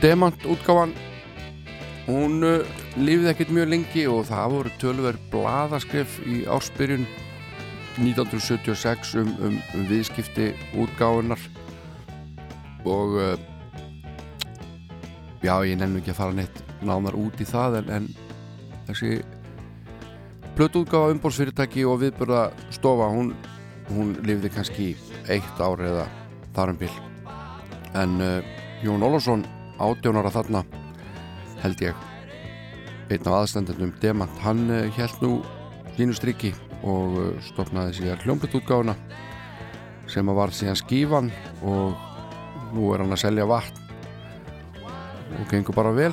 [0.00, 0.94] Demant útgáfan
[2.06, 2.62] hún uh,
[2.96, 7.04] lifið ekkert mjög lengi og það voru tölver blaðaskref í ársbyrjun
[8.00, 11.44] 1976 um, um, um viðskipti útgáfunar
[12.88, 13.34] og uh,
[15.44, 18.08] já ég nefnum ekki að fara neitt nánar út í það en, en
[18.88, 19.20] þessi
[20.56, 23.34] plötuútgáfa umbórsfyrirtæki og viðbörða stofa hún,
[23.92, 24.90] hún lifði kannski
[25.28, 26.08] eitt ár eða
[26.56, 26.92] þar um bil.
[28.00, 29.44] En uh, Jón Ólafsson
[29.80, 30.64] átjónara þarna
[31.62, 32.06] held ég.
[33.10, 35.40] Einn af aðstandendum Demant, hann held nú
[35.96, 36.52] sínu striki
[36.86, 38.94] og uh, stopnaði síðan hljómblutútgáfuna
[40.10, 41.30] sem að var síðan skífan
[41.66, 41.94] og
[42.74, 43.76] nú er hann að selja vatn
[45.38, 46.12] og gengur bara vel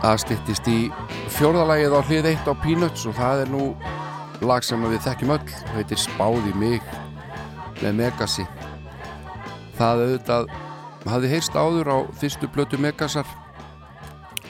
[0.00, 0.78] Það styttist í
[1.36, 3.64] fjórðalagið á hlið eitt á Peanuts og það er nú
[4.40, 5.50] lag sem við þekkjum öll.
[5.74, 6.86] Heitir Spáði mig
[7.82, 8.46] með Megasi.
[9.76, 10.48] Það auðvitað
[11.04, 13.28] hafði heyrst áður á fyrstu blötu Megasar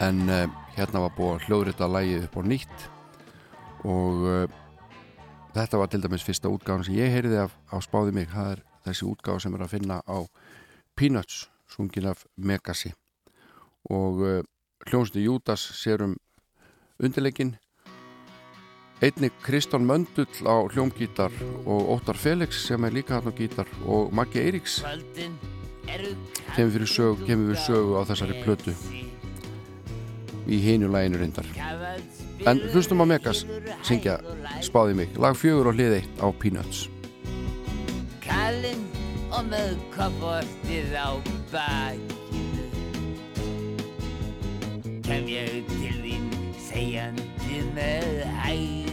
[0.07, 0.45] en uh,
[0.77, 2.87] hérna var búið að hljóðrita lagið upp á nýtt.
[3.91, 4.55] Og uh,
[5.59, 8.31] þetta var til dæmis fyrsta útgáðan sem ég heyrði af, af Spáði mig.
[8.31, 10.19] Það er þessi útgáð sem er að finna á
[10.95, 11.43] Peanuts
[11.75, 12.95] sungin af Megasi.
[13.91, 14.41] Og uh,
[14.91, 16.17] hljónstu Júdas sér um
[16.99, 17.55] undirleikin
[19.01, 21.31] einnig Kristján Möndull á hljómgítar
[21.65, 24.83] og Óttar Felix sem er líka hann á gítar og Maggi Eiríks
[26.57, 28.75] kemur fyrir sög, kemur fyrir sögu á þessari plötu.
[30.51, 31.47] Í hinu læginu reyndar.
[32.47, 33.45] En hlustum á Megas
[33.87, 34.19] syngja
[34.61, 36.89] Spáði mig, lag fjögur og hlið eitt á Peanuts.
[38.25, 38.89] Kallinn
[39.31, 41.09] og með kopportið á
[41.53, 42.20] bakinu
[45.11, 46.27] Kem ég til þín
[46.63, 48.91] segjandi með hæð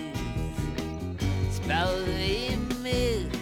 [1.54, 3.36] Spáðu í mig,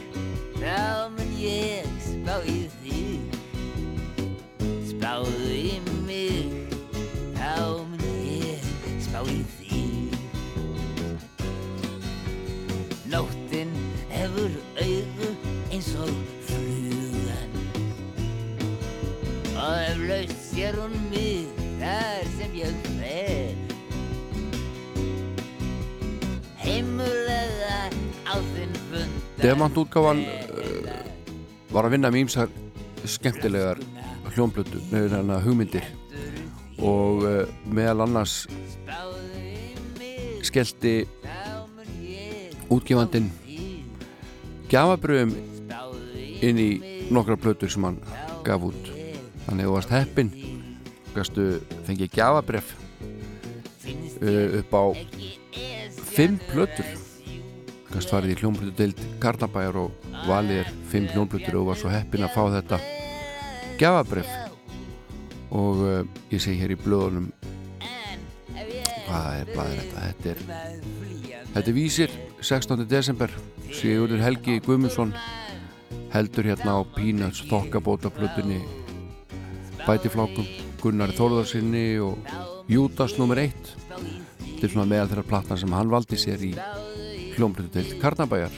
[0.57, 3.37] þá mun ég spá í þig.
[4.89, 6.73] Spáðu í mig,
[7.37, 8.67] þá mun ég
[9.05, 10.19] spá í þig.
[13.13, 13.71] Nóttin
[14.11, 15.31] hefur augu
[15.69, 16.11] eins og
[16.49, 17.55] flugan.
[19.53, 20.99] Og eflaust sér hún
[29.45, 30.89] fund Demant útgáfan uh,
[31.69, 32.49] var að vinna með ímsar
[33.05, 33.77] skemmtilegar
[34.33, 35.85] hljómblötu með hérna hugmyndir
[36.81, 38.47] og uh, meðal annars
[40.41, 41.05] skellti
[42.73, 43.29] útgefandinn
[44.71, 45.37] gjafabröðum
[46.41, 46.69] inn í
[47.13, 48.01] nokkra plötur sem hann
[48.45, 48.91] gaf út.
[49.45, 50.35] Þannig að þú varst heppin
[51.13, 51.49] gastu
[51.85, 52.73] fengið gjafabref
[54.25, 54.83] uh, upp á
[56.15, 57.04] fimm plötur
[57.95, 62.25] gast farið í hljómblötu deild Karnabæjar og valið er fimm hljómblötur og var svo heppin
[62.27, 62.79] að fá þetta
[63.79, 64.31] gjafabref
[65.55, 66.01] og uh,
[66.33, 67.29] ég segi hér í blöðunum
[69.05, 70.43] hvað er blæðir þetta þetta er,
[71.53, 72.83] þetta er vísir 16.
[72.91, 73.31] desember
[73.71, 75.15] Sigurður Helgi Guðmundsson
[76.11, 78.59] heldur hérna á Peanuts þokkabóta plötunni
[79.85, 80.47] Bætiflákum
[80.83, 82.35] Gunnari Þórðarsinni og
[82.71, 83.45] Júdas nr.
[83.47, 86.55] 1 þetta er svona meðal þeirra platna sem hann valdi sér í
[87.35, 88.51] hljómblötu til Karnabæjar.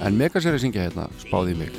[0.00, 1.74] En Megaseri syngja hérna spáði mig.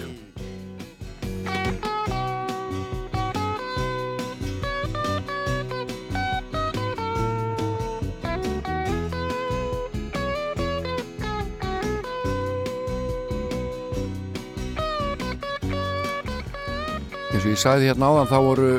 [17.32, 18.72] Eins og ég sagði hérna áðan þá voru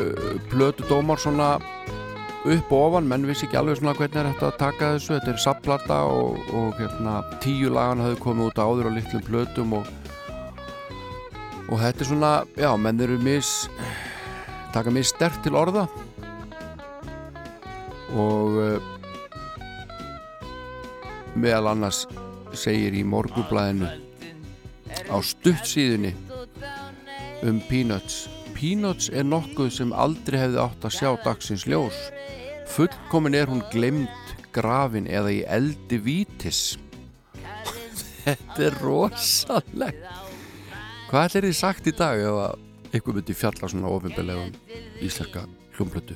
[0.53, 1.57] plötu dómar svona
[2.43, 5.32] upp og ofan, menn vissi ekki alveg svona hvernig er þetta að taka þessu, þetta
[5.32, 9.90] er sapplata og, og hérna tíu lagan hafði komið út áður á litlum plötum og
[11.72, 13.53] og þetta er svona, já, menn eru mis
[14.72, 15.86] taka mis stert til orða.
[18.12, 18.90] Og uh,
[21.32, 22.05] meðal annars
[22.53, 23.88] segir í morgublæðinu
[25.09, 26.12] á stuttsíðunni
[27.49, 28.26] um Peanuts
[28.62, 31.96] Peanuts er nokkuð sem aldrei hefði átt að sjá dagsins ljós.
[32.70, 36.60] Fullkomin er hún glemd grafin eða í eldi vítis.
[38.22, 40.06] Þetta er rosalegt.
[41.10, 44.54] Hvað er þið sagt í dag ef að eitthvað myndi fjalla svona ofinbelegum
[45.02, 45.42] íslenska
[45.74, 46.14] hljómblötu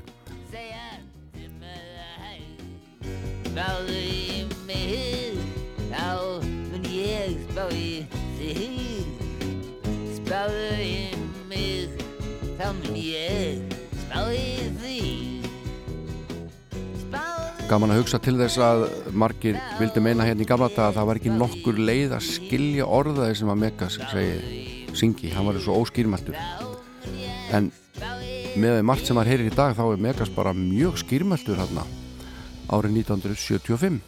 [3.49, 5.43] Spáðu í mig
[5.91, 6.07] Þá
[6.45, 8.05] mun ég spá í
[8.39, 9.11] þig.
[10.21, 10.96] Spáðu í
[12.67, 15.47] Mun ég spá í þig
[17.05, 20.99] Spáðu gaman að hugsa til þess að margir vildi meina hérna í gamla daga að
[20.99, 24.59] það var ekki nokkur leið að skilja orðaði sem að Megas segi,
[24.95, 26.39] syngi, hann var svo óskýrmæltur.
[27.55, 27.73] En
[28.59, 31.87] með því margt sem maður heyrir í dag þá er Megas bara mjög skýrmæltur hérna
[32.71, 33.99] árið 1975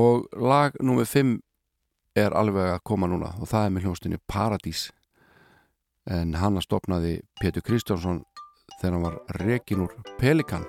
[0.00, 1.32] og lag nummið 5
[2.24, 4.86] er alveg að koma núna og það er með hljónstinni Paradís
[6.10, 8.24] en hann að stopnaði Pétur Kristjánsson
[8.80, 10.66] þegar hann var rekin úr Pelikan.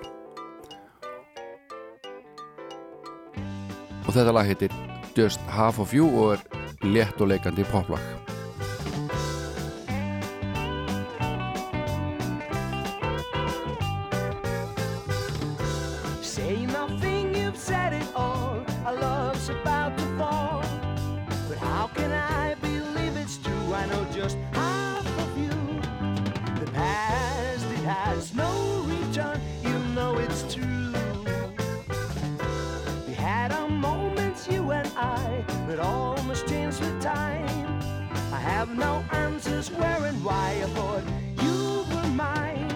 [4.06, 4.72] Og þetta lag heitir
[5.16, 8.35] Just Half of You og er létt og leikandi poplag
[35.76, 37.80] I, but all must change with time.
[38.32, 40.60] I have no answers where and why.
[40.62, 41.02] I thought
[41.42, 42.68] you were mine.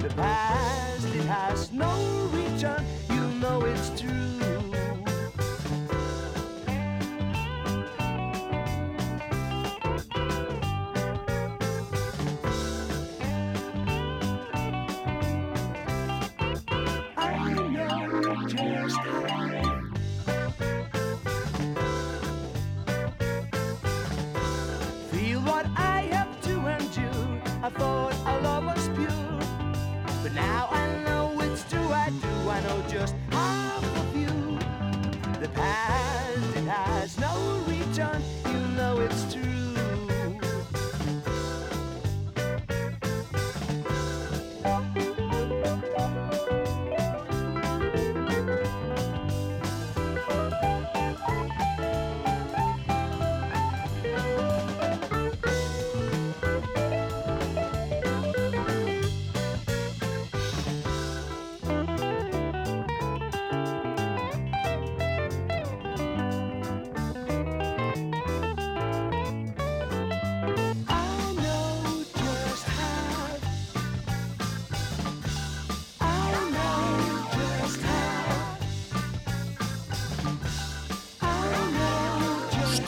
[0.00, 2.84] The past, it has no return.
[3.10, 4.59] You know it's true.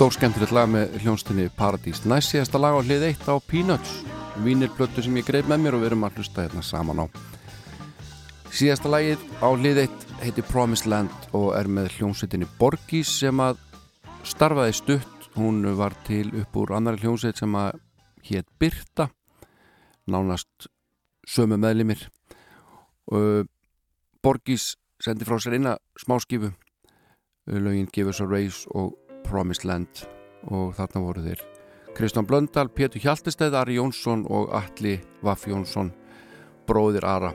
[0.03, 3.39] Know just Stór skemmtilegt lag með hljónstinni Paradís Næst síðasta lag á hlið 1 á
[3.47, 3.91] Peanuts
[4.43, 7.07] Vínirplötu sem ég greið með mér og við erum að hlusta hérna saman á
[8.51, 13.61] Síðasta lagið á hlið eitt heitir Promised Land og er með hljómsveitinni Borgís sem að
[14.27, 15.29] starfaði stutt.
[15.37, 17.79] Hún var til upp úr annari hljómsveit sem að
[18.27, 19.07] hétt Birta,
[20.11, 20.67] nánast
[21.29, 22.09] sömu meðlimir.
[23.07, 23.47] Og
[24.19, 26.51] Borgís sendi frá sér eina smáskifu,
[27.47, 30.05] lögin Give Us a Race og Promised Land
[30.51, 31.43] og þarna voru þeir
[31.93, 35.91] Kristján Blöndal, Pétur Hjaltesteð, Ari Jónsson og Alli Vaff Jónsson,
[36.67, 37.35] bróðir Ara.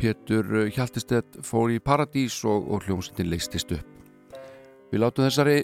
[0.00, 3.86] Pétur Hjaltestedt fór í Paradís og, og hljómsveitin leistist upp.
[4.90, 5.60] Við látum þessari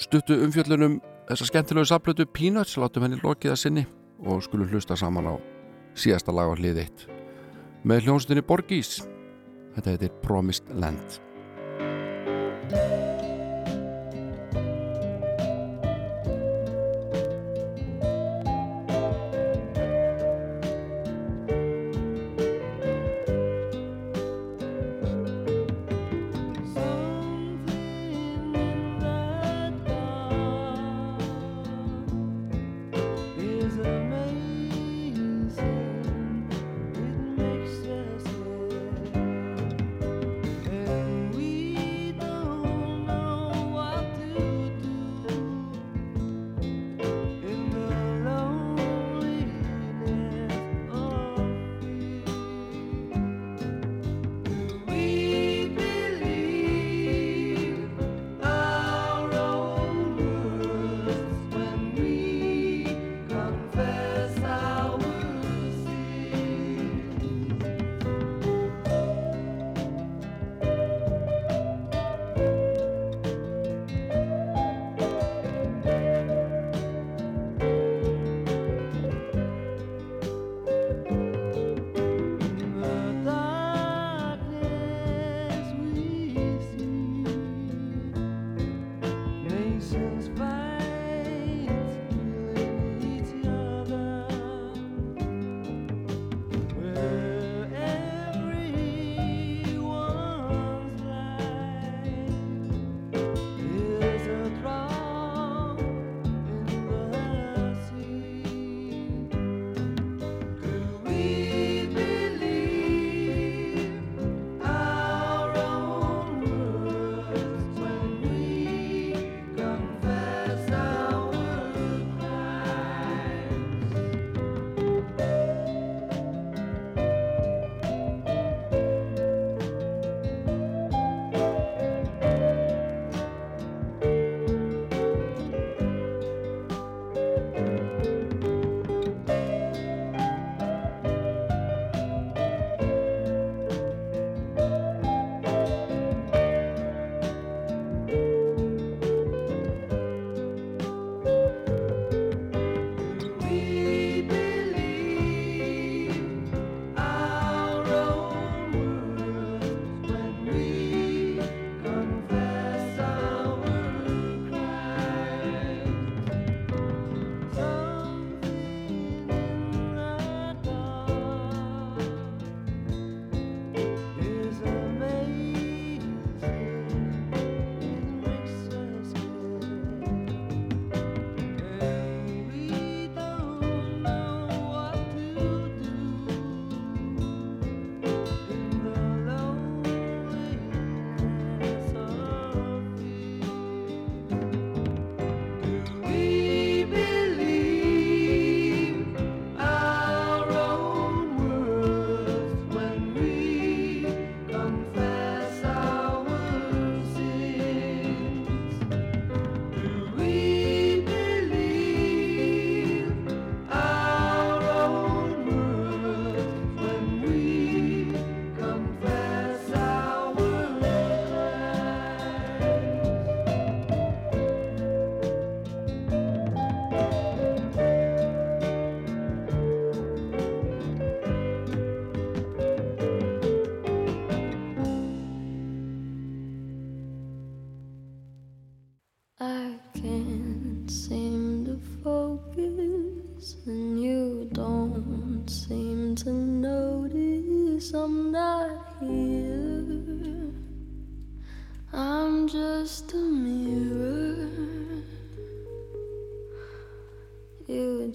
[0.00, 1.00] stuttu umfjöllunum
[1.30, 3.86] þessa skemmtilegu saplötu Peanuts, látum henni lokið að sinni
[4.22, 5.34] og skulum hlusta saman á
[5.96, 7.06] síðasta lag á hlið eitt.
[7.88, 9.00] Með hljómsveitinni Borgís,
[9.74, 11.20] þetta heitir Promised Land.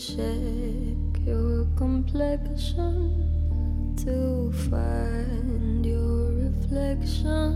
[0.08, 3.12] Check your complexion,
[3.98, 7.47] to find your reflections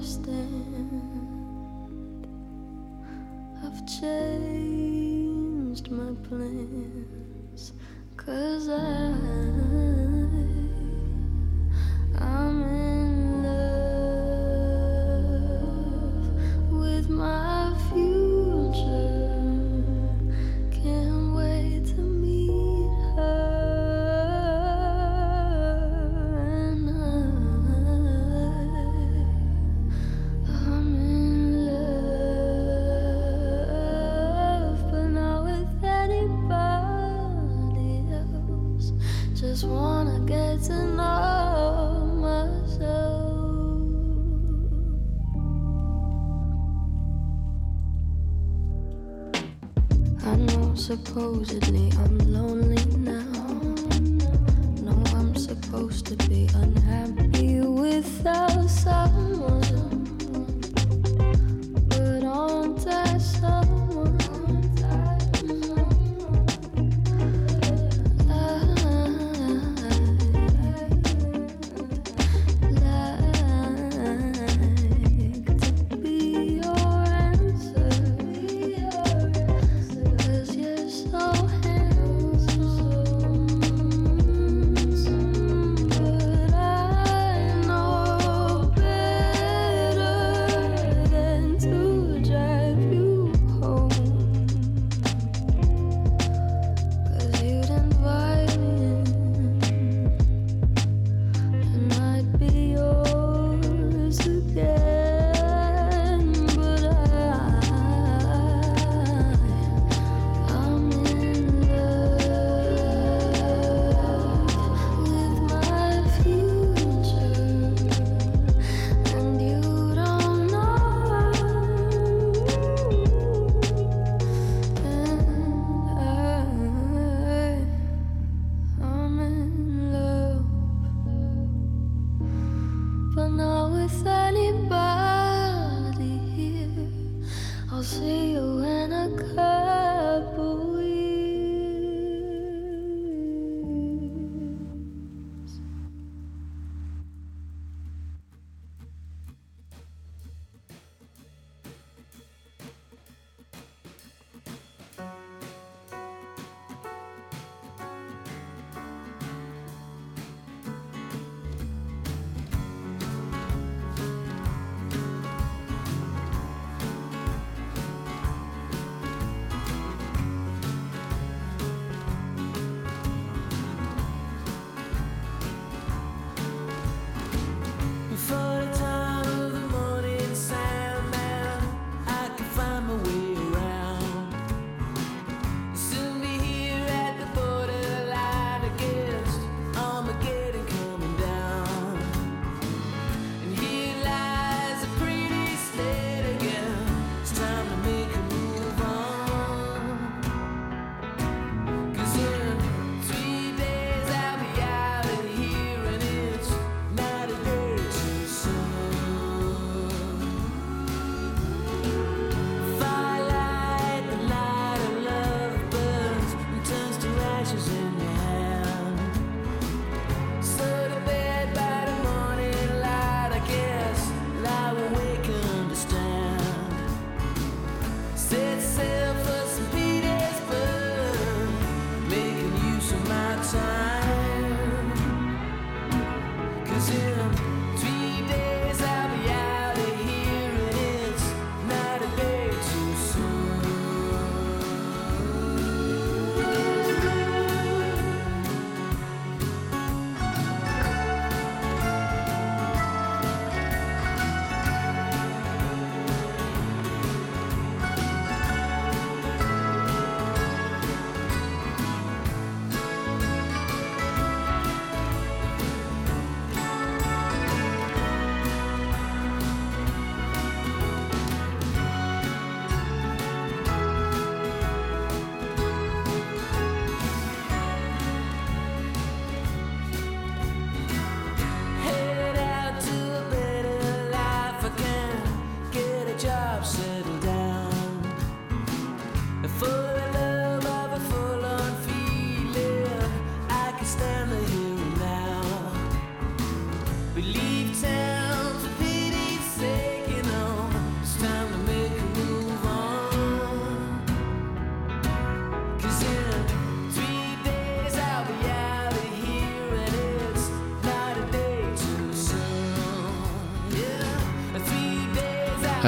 [0.00, 1.04] understand?
[3.62, 7.74] I've changed my plans.
[8.16, 9.12] Cause I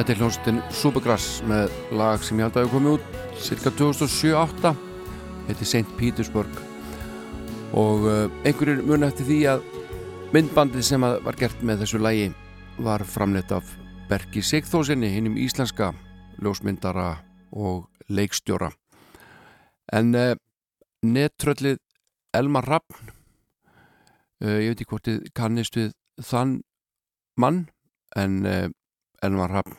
[0.03, 4.71] Þetta er hljómsveitin Supergrass með lag sem ég held að hafa komið út cirka 2007-08
[5.47, 5.93] Þetta er St.
[5.95, 6.57] Petersburg
[7.79, 9.63] og uh, einhverjir muni eftir því að
[10.35, 12.25] myndbandið sem að var gert með þessu lagi
[12.83, 13.71] var framleitt af
[14.11, 15.93] Berki Sigþósinni hinnum íslenska
[16.43, 17.07] ljósmyndara
[17.55, 18.73] og leikstjóra
[19.95, 20.35] en uh,
[21.07, 21.79] nettröllið
[22.35, 23.15] Elmar Rappn
[24.43, 25.95] uh, ég veit ekki hvort þið kannist við
[26.27, 26.59] þann
[27.39, 27.69] mann
[28.19, 28.67] en uh,
[29.23, 29.79] Elmar Rappn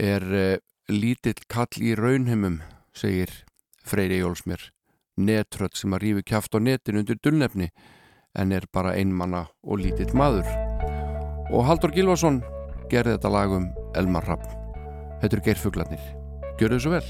[0.00, 0.56] er uh,
[0.92, 2.60] lítill kall í raunheimum
[2.96, 3.32] segir
[3.86, 4.70] Freyri Jólsmér
[5.16, 7.70] netröll sem að rífi kjáft á netin undir dullnefni
[8.36, 10.48] en er bara einmanna og lítill maður.
[11.48, 12.42] Og Haldur Gilvason
[12.90, 14.66] gerði þetta lag um Elmar Rappn
[15.20, 16.08] Þetta eru geirfuglarnir.
[16.60, 17.06] Gjörðu þessu vel.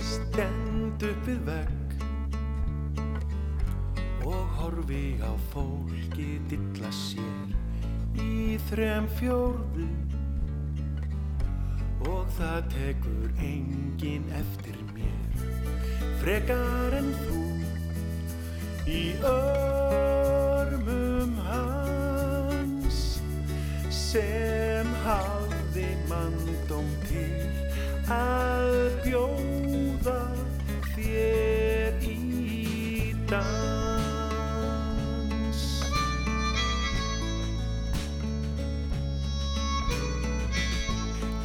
[0.00, 1.78] Stend upp við vegg
[4.22, 7.52] og horfi á fólki dilla sér
[8.22, 9.88] í þrem fjórðu
[12.08, 15.26] og það tekur engin eftir mér.
[16.22, 17.40] Frekar en þú
[18.90, 22.98] í örmum hans
[23.94, 27.30] sem hafði mandóm til
[28.12, 28.72] að
[29.04, 30.18] bjóða
[30.94, 32.12] þér í
[33.30, 33.92] dans.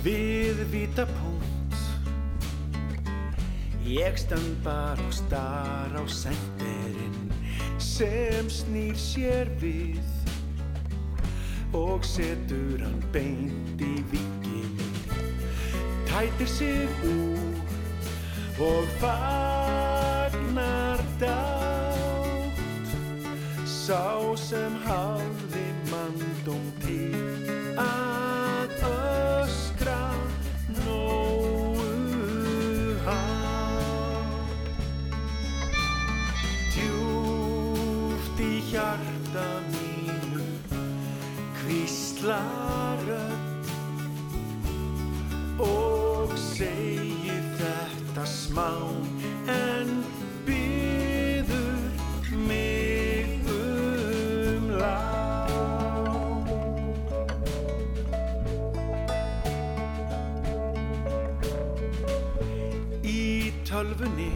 [0.07, 0.36] Við
[0.72, 1.77] vita punkt
[3.88, 7.31] Ég stand bara og star á senderinn
[7.80, 10.03] sem snýr sér við
[11.77, 14.88] og setur hann beint í vikinu
[16.07, 17.57] tætir sig úr
[18.60, 22.57] og fagnar dátt.
[23.65, 27.14] Sá sem hafði mandum til
[27.77, 30.02] að öskra
[38.38, 40.45] djúft í hjarta mínu
[41.57, 43.11] hvíslarödd
[45.59, 48.69] og segir þetta smá
[49.49, 50.03] en
[50.45, 51.81] byður
[52.47, 56.45] mig um lág
[63.03, 64.34] í tölfunni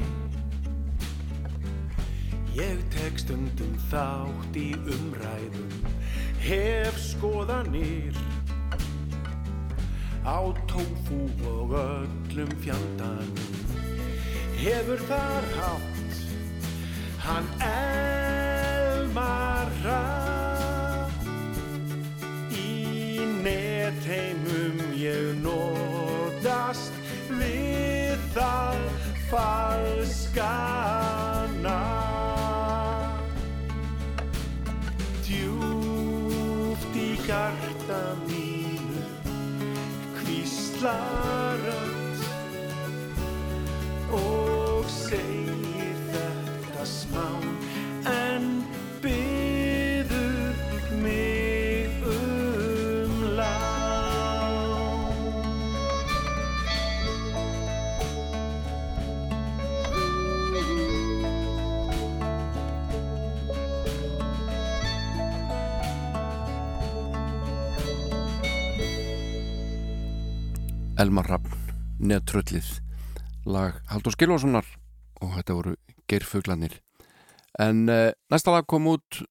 [2.51, 5.71] Ég tek stundum þátt í umræðum,
[6.39, 8.15] hef skoðanir
[10.23, 10.39] á
[10.71, 13.51] tófu og öllum fjandanum.
[14.61, 16.15] Hefur þar hátt
[17.25, 21.27] hann elmar rætt
[22.55, 26.93] í netheimum ég nótast
[27.29, 28.79] við það
[29.31, 30.70] falskana
[40.81, 42.17] hvíslarönd
[44.11, 44.50] og
[71.01, 71.49] Elmar Rappn,
[71.97, 72.67] Netröllið
[73.49, 74.67] lag Haldur Skilvarssonar
[75.17, 75.73] og þetta voru
[76.05, 76.77] Geirfuglanir
[77.63, 79.25] en uh, næsta lag kom út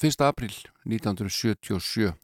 [0.00, 0.16] 1.
[0.24, 0.48] april
[0.88, 2.16] 1977 uh,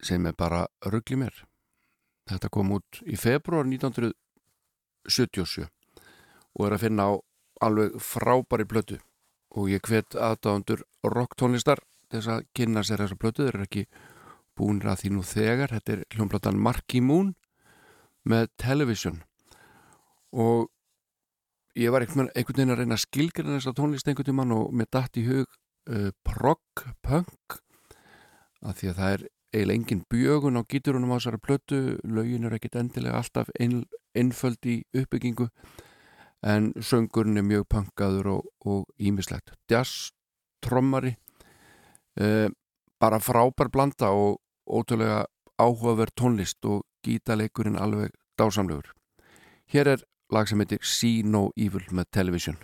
[0.00, 1.36] sem er bara ruggli mér.
[2.32, 7.20] Þetta kom út í februar 1977 og er að finna á
[7.68, 8.96] alveg frábæri blötu
[9.52, 13.84] og ég hvet aðdáðandur rocktónlistar þess að kynna sér þessa blötu þeir eru ekki
[14.56, 15.74] búinir að því nú þegar.
[15.76, 17.34] Þetta er hljómblatan Marky Moon
[18.26, 19.20] með Television.
[20.32, 20.68] Og
[21.76, 25.20] ég var einhvern veginn að reyna að skilgjörna þessa tónlist einhvern tímann og mér dætt
[25.20, 27.60] í hug uh, prog, punk
[28.66, 29.26] að því að það er
[29.56, 31.80] eiginlega engin bjögun á gíturunum á þessari plötu.
[32.04, 33.84] Lögin er ekkit endilega alltaf ein,
[34.16, 35.48] einföld í uppbyggingu
[36.46, 40.10] en söngurinn er mjög punkaður og ímislegt jazz,
[40.62, 41.14] trommari
[42.20, 42.48] uh,
[43.00, 45.24] bara frábær blanda og ótrúlega
[45.58, 48.92] áhugaverð tónlist og gítaleikurinn alveg dásamlegur.
[49.72, 52.58] Hér er lag sem heitir See No Evil með Television.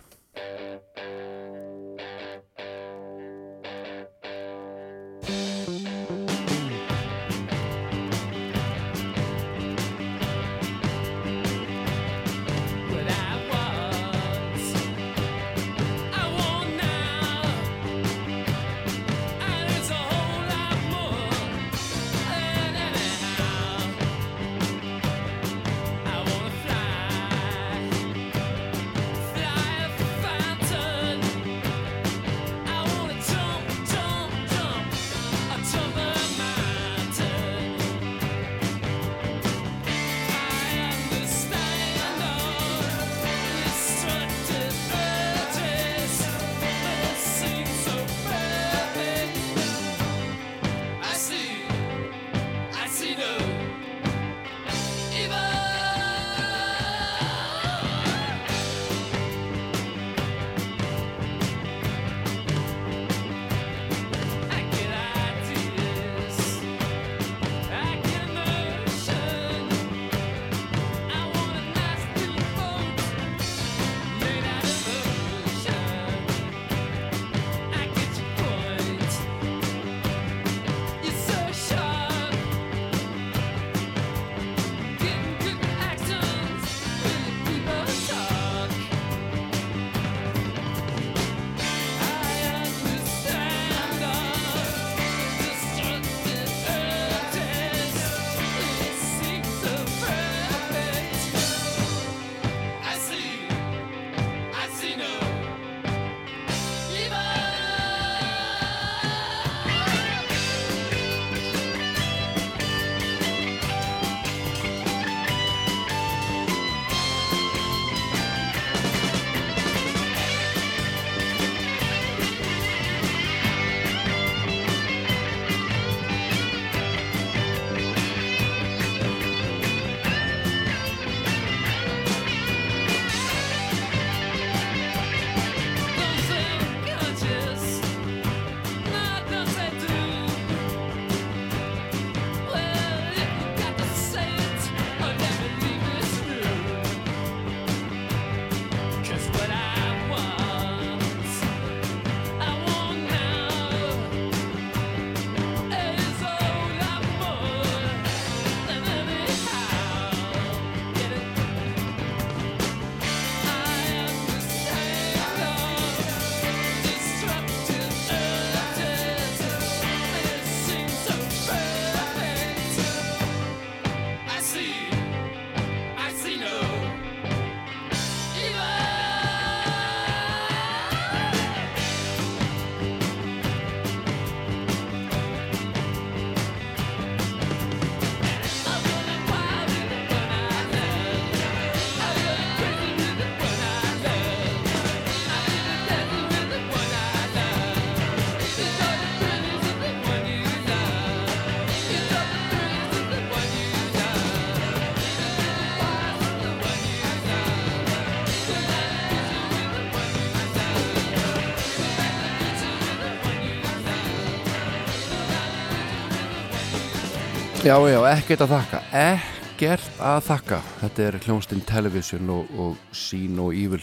[217.63, 218.79] Já, já, ekkert að þakka.
[218.99, 220.57] Ekkert að þakka.
[220.81, 223.79] Þetta er hljómsdinn Television og, og sín og ívul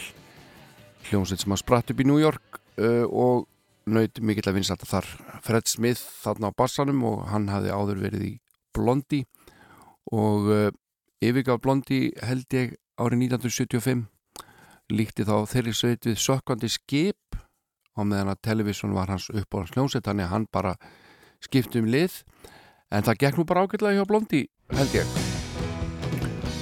[1.07, 3.47] hljómsdinn sem að spratt upp í New York uh, og
[3.89, 5.09] naut mikill að vinsa alltaf þar.
[5.41, 8.31] Fred Smith þarna á bassanum og hann hafði áður verið í
[8.77, 9.25] Blondie.
[10.13, 10.69] Og uh,
[11.25, 14.05] yfirgaf Blondie held ég árið 1975
[14.93, 17.41] líkti þá þeirri sveit við sökkandi skip.
[17.97, 20.77] Á meðan að Television var hans uppbóðans hljómsett, þannig að hann bara
[21.41, 22.21] skipti um lið
[22.91, 24.41] en það gekk nú bara ákveðlega hjá Blondi
[24.75, 25.15] held ég.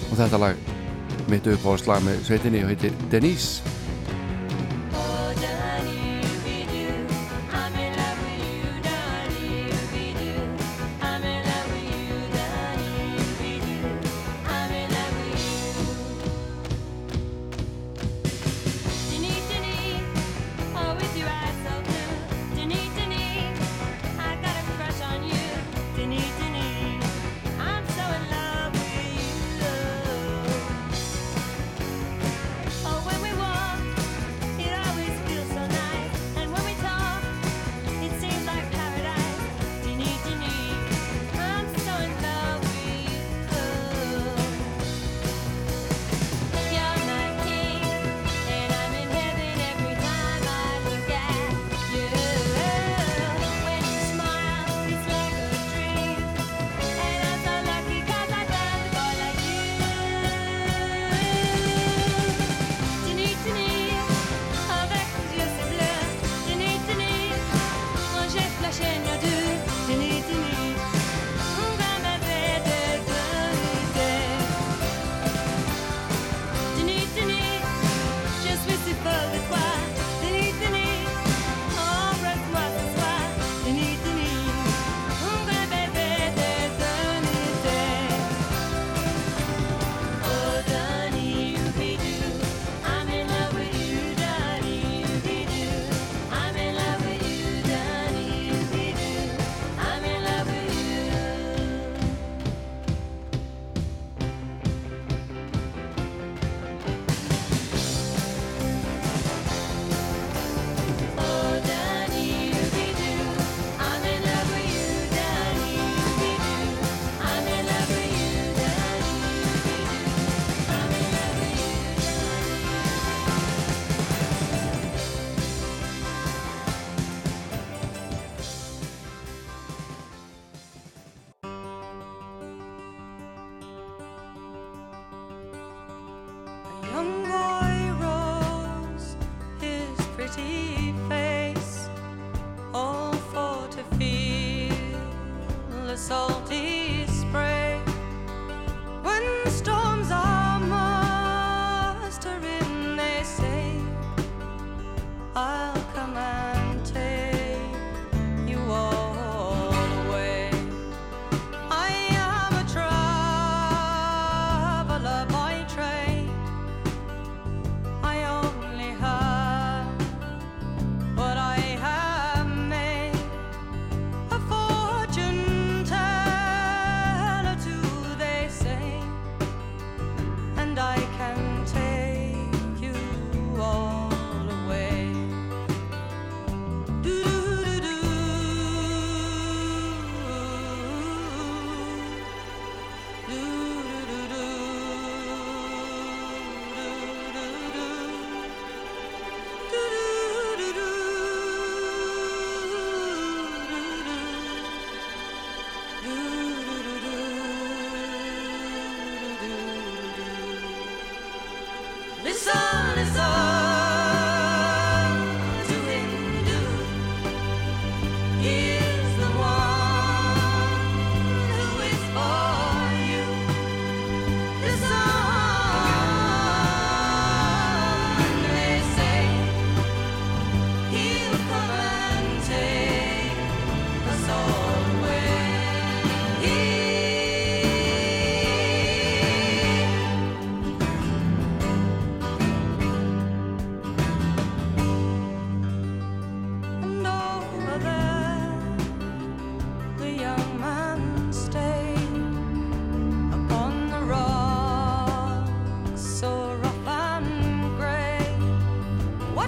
[0.10, 0.70] Og þetta lag
[1.30, 3.79] mitt uppáðslag með sveitinni og heitir Denise.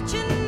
[0.02, 0.41] watching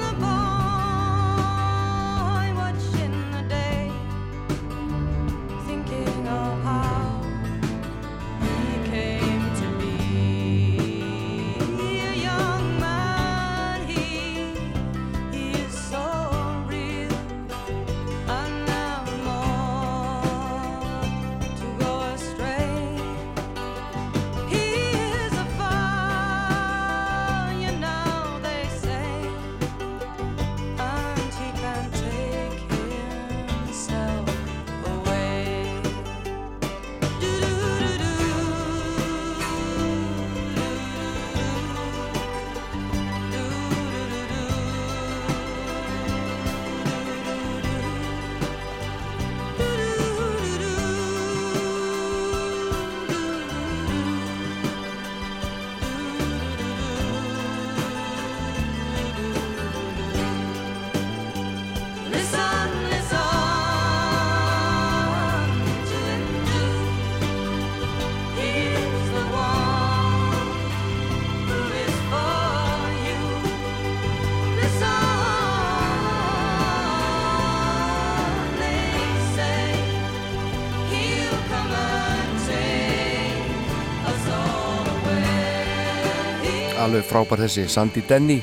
[86.85, 88.43] alveg frábær þessi Sandy Denny.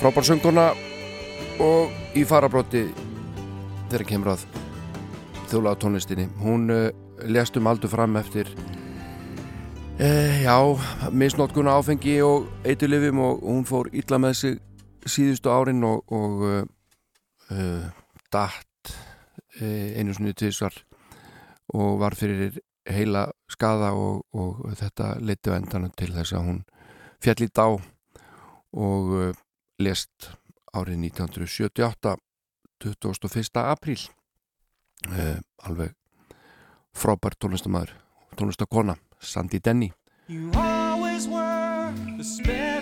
[0.00, 0.70] Frábær sönguna
[1.60, 2.86] og í farabróti
[3.90, 4.44] þegar kemur að
[5.50, 6.24] þjólaða tónlistinni.
[6.40, 6.88] Hún uh,
[7.28, 8.48] lést um aldur fram eftir
[10.00, 10.56] uh, já,
[11.12, 14.60] misnótkuna áfengi og eitulifum og hún fór illa með sig
[15.04, 17.88] síðustu árin og, og uh,
[18.32, 18.94] datt
[19.60, 20.80] uh, einu svona tvisvar
[21.76, 22.56] og var fyrir
[22.88, 26.64] heila skada og, og þetta leiti á endanum til þess að hún
[27.24, 29.32] fjall í dá og uh,
[29.80, 30.30] lest
[30.74, 32.16] árið 1978
[32.84, 33.62] 21.
[33.64, 34.00] apríl
[35.08, 35.94] uh, alveg
[36.94, 37.94] frábær tónlistamæður
[38.36, 39.92] tónlistakona, Sandy Denny
[40.28, 42.73] You always were the special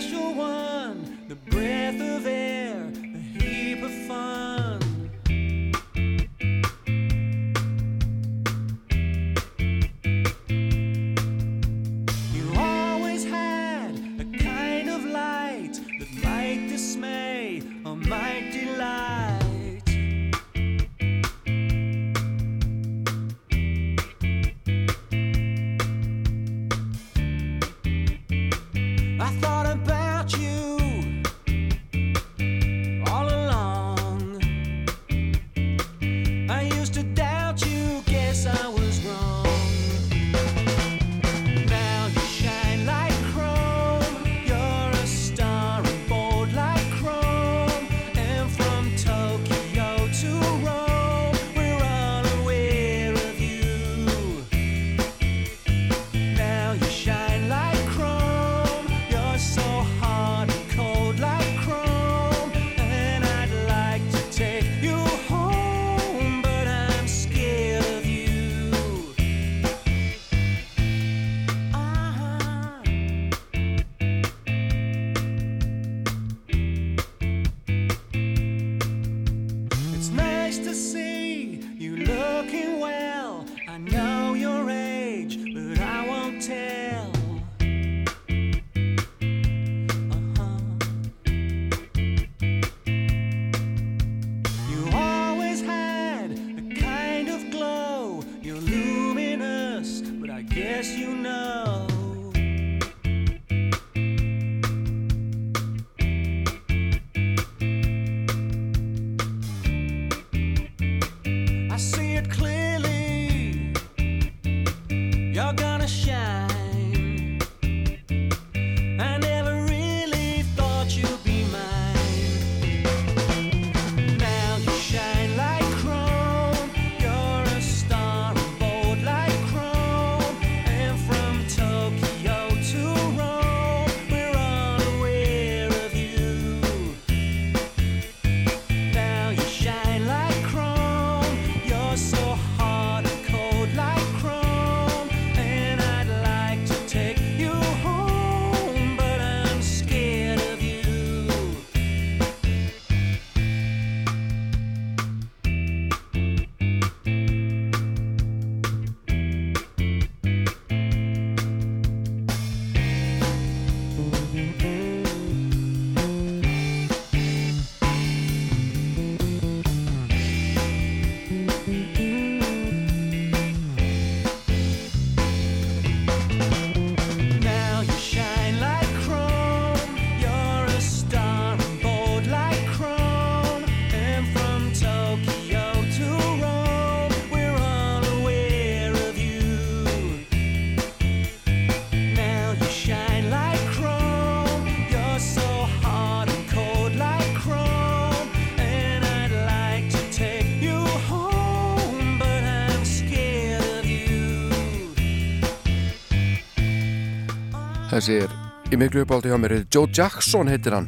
[207.93, 208.31] Þessi er
[208.73, 209.53] í miklu uppáldi hjá mér.
[209.69, 210.87] Joe Jackson heitir hann.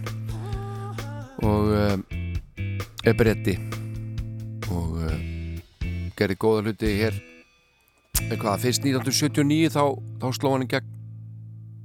[1.45, 2.03] Og um,
[3.05, 3.53] er bretti.
[4.73, 5.19] Og um,
[6.17, 7.19] gerði góða hluti hér.
[8.23, 9.83] Eitthvað, fyrst 1979 þá,
[10.23, 10.87] þá sló hann í gegn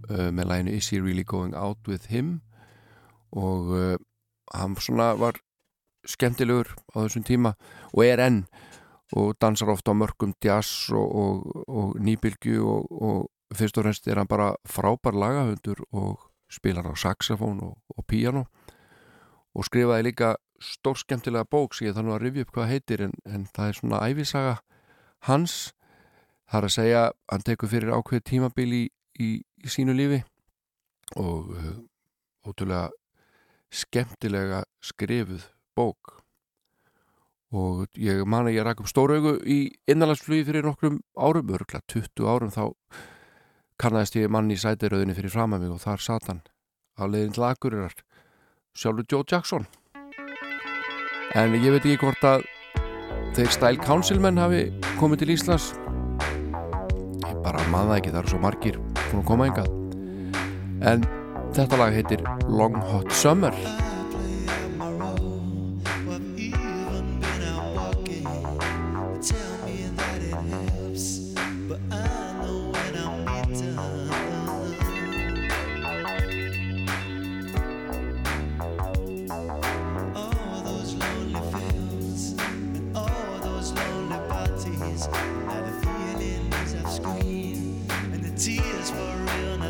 [0.09, 2.39] uh, með læginu Is He Really Going Out With Him?
[3.37, 3.99] Og uh,
[4.57, 5.37] hann svona var
[6.09, 7.53] skemmtilegur á þessum tíma
[7.93, 8.41] og er enn.
[9.21, 14.07] Og dansar ofta á mörgum jazz og, og, og nýbylgju og, og fyrst og fremst
[14.09, 18.47] er hann bara frábær lagahundur og spilar á saxofón og, og píano
[19.55, 23.15] og skrifaði líka stór skemmtilega bók sem ég þannig að rifja upp hvað heitir en,
[23.25, 24.57] en það er svona æfisaga
[25.29, 25.57] hans.
[26.51, 27.03] Það er að segja
[27.33, 28.83] hann tekur fyrir ákveð tímabil í,
[29.19, 30.21] í, í sínu lífi
[31.19, 31.77] og uh,
[32.47, 32.91] ótrúlega
[33.71, 35.47] skemmtilega skrifuð
[35.79, 36.19] bók.
[37.51, 41.83] Og ég man að ég rak upp stóra augu í innanlandsflugi fyrir nokkrum árum, örgulega
[41.91, 42.65] 20 árum þá
[43.81, 46.41] kannaðist ég mann í sætiröðinni fyrir fram að mig og þar sat hann
[47.01, 47.95] á leiðin til Akureyrar
[48.77, 49.67] sjálfur Joe Jackson.
[51.39, 52.45] En ég veit ekki hvort að
[53.37, 54.67] þeir Style Council menn hafi
[55.01, 55.71] komið til Íslands.
[57.25, 58.81] Ég bara maður það ekki, það eru svo margir
[59.11, 59.77] búin að koma engað
[60.91, 61.07] en
[61.57, 63.57] þetta lag heitir Long Hot Summer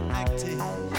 [0.09, 0.90] Active.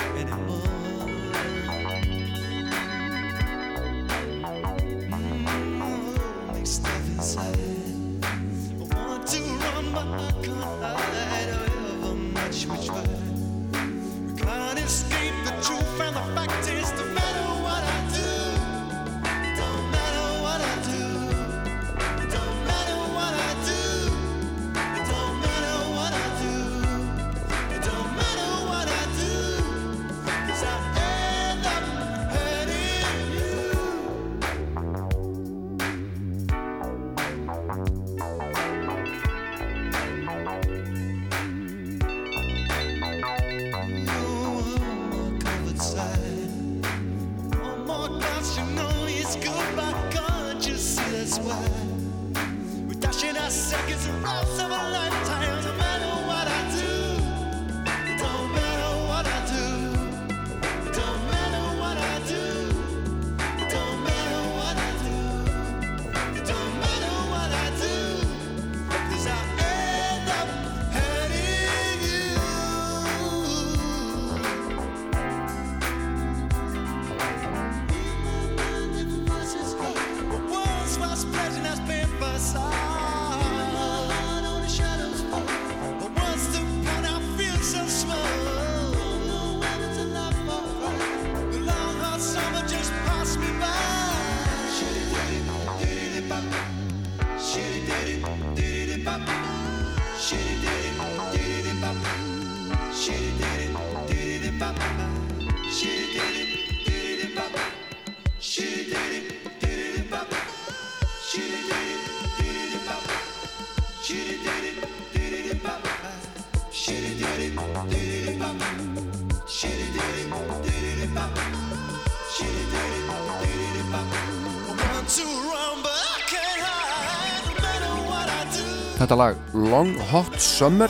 [129.11, 130.87] Þetta lag Long Hot Summer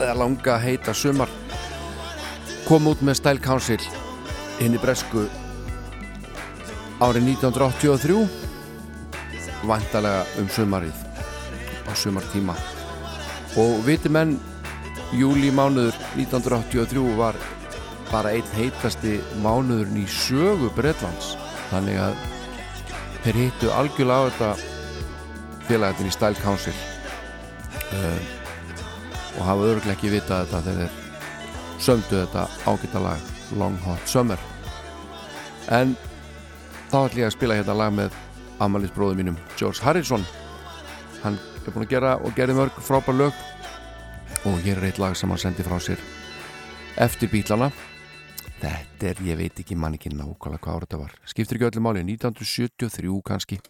[0.00, 1.30] eða langa heita sumar
[2.66, 3.78] kom út með Style Council
[4.64, 5.22] inn í Bresku
[6.98, 8.16] árið 1983
[9.70, 10.98] vantalega um sumarið
[11.86, 12.58] á sumartíma.
[13.54, 14.34] Og viti menn
[15.14, 17.38] júli mánuður 1983 var
[18.10, 21.36] bara einn heitasti mánuðurinn í sögu Bretlands.
[21.70, 22.18] Þannig að
[23.20, 24.50] þeir hittu algjörlega á þetta
[25.70, 26.73] félagatinn í Style Council
[27.94, 28.18] uh,
[29.38, 33.30] og hafa örglega ekki vitað þetta þegar þeir sömdu þetta ágæta lag
[33.60, 34.40] Long Hot Summer.
[35.72, 35.96] En
[36.90, 38.18] þá ætlum ég að spila hérna lag með
[38.64, 40.26] amalisbróðu mínum George Harrison.
[41.22, 43.42] Hann er búin að gera og gerði mörg frábær lög.
[44.44, 46.02] Og hér er eitt lag sem hann sendi frá sér
[47.00, 47.70] eftir bílana
[48.62, 51.16] þetta er, ég veit ekki mann ekki nákvæmlega hvað ára þetta var.
[51.28, 53.60] Skiptir ekki öllu máli, 1973 kannski.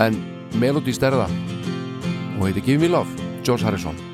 [0.00, 0.20] En
[0.60, 1.28] Melody stærða
[2.40, 3.06] og heitir Give Me Love,
[3.44, 4.09] George Harrison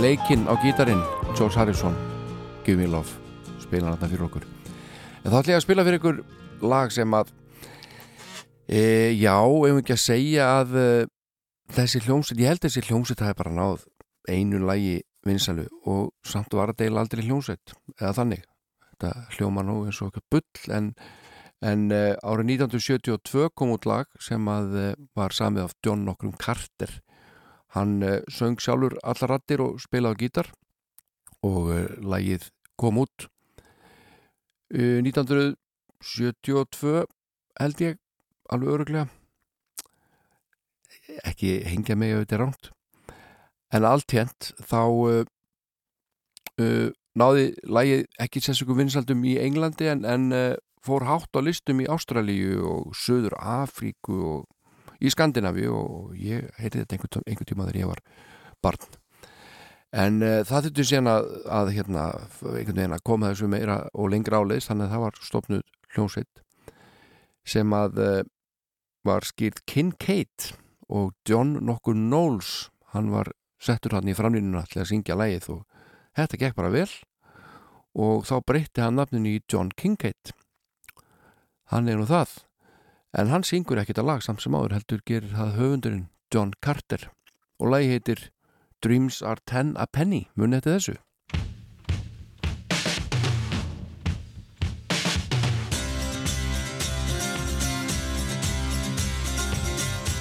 [0.00, 1.00] Er leikinn á gítarinn
[1.36, 1.92] George Harrison
[2.64, 3.12] Give Me Love
[3.60, 4.46] spila hann fyrir okkur.
[5.20, 6.20] En þá ætla ég að spila fyrir ykkur
[6.64, 7.28] lag sem að
[8.64, 8.80] e,
[9.20, 10.86] já, ef ekki að segja að e,
[11.76, 13.84] þessi hljómsveit, ég held þessi hljómsveit hafi bara náð
[14.32, 18.48] einu lagi vinsalu og samt var að deila aldrei hljómsveit eða þannig,
[18.86, 20.90] þetta hljóma nú eins og eitthvað bull en,
[21.60, 26.40] en e, árið 1972 kom út lag sem að e, var samið af John Nokkrum
[26.40, 27.02] Carter
[27.74, 30.48] Hann uh, söng sjálfur allar rattir og spilaði gítar
[31.46, 32.48] og uh, lagið
[32.80, 33.28] kom út
[34.74, 37.04] uh, 1972
[37.60, 37.98] held ég
[38.50, 39.06] alveg öruglega
[41.26, 42.64] ekki hengja mig ef þetta er ránt
[43.70, 44.82] en allt hérnt þá
[47.20, 50.32] náði lagið ekki sérsöku vinsaldum í Englandi en, en
[50.84, 54.46] fór hátt á listum í Ástralíu og Söður Afríku og
[55.00, 58.02] í Skandinavi og ég heyrði þetta einhvern, einhvern tíma þegar ég var
[58.64, 58.98] barn.
[59.90, 62.04] En uh, það þurfti síðan að, að hérna,
[62.52, 66.44] einhvern veginn að koma þessu meira og lengra áleiðis þannig að það var stopnud hljómsveit
[67.50, 68.18] sem að uh,
[69.08, 70.52] var skýrt Kincaid
[70.92, 75.80] og John nokkur Knowles hann var settur hann í framlínuna til að syngja lægið og
[76.18, 76.90] þetta gekk bara vel.
[77.98, 80.34] Og þá breytti hann nafninu í John Kincaid
[81.70, 82.36] hann er nú það
[83.12, 87.10] en hann syngur ekkert að lag samt sem áður heldur gerir það höfundurinn John Carter.
[87.58, 88.28] Og lagi heitir
[88.82, 90.28] Dreams are ten a penny.
[90.34, 90.98] Muni þetta þessu.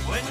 [0.10, 0.26] When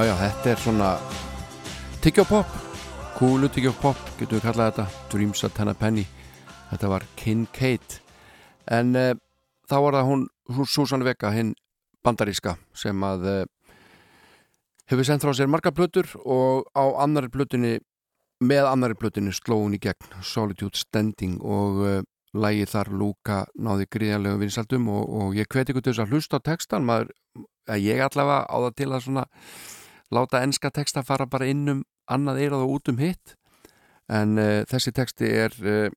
[0.00, 0.86] Já, þetta er svona
[2.00, 2.52] tyggjópop,
[3.18, 6.06] kúlu tyggjópop, getum við kallað þetta, Dreams of Tenna Penny.
[6.70, 7.96] Þetta var Kincaid.
[8.72, 9.10] En uh,
[9.68, 10.22] þá var það hún,
[10.56, 11.50] hún Susan Vega, hinn
[12.06, 13.74] bandaríska, sem að uh,
[14.88, 17.74] hefur sendt frá sér marga plötur og á annari plötunni,
[18.40, 21.98] með annari plötunni sló hún í gegn, Solitude Standing og uh,
[22.32, 26.40] lægið þar Lúka náði gríðanlegum vinsaldum og, og ég hveti ykkur til þess að hlusta
[26.40, 27.12] á textan, maður,
[27.68, 29.26] að ég allavega á það til að svona
[30.10, 33.36] láta enska texta fara bara inn um annað eirað og út um hitt
[34.10, 35.88] en uh, þessi texti er uh,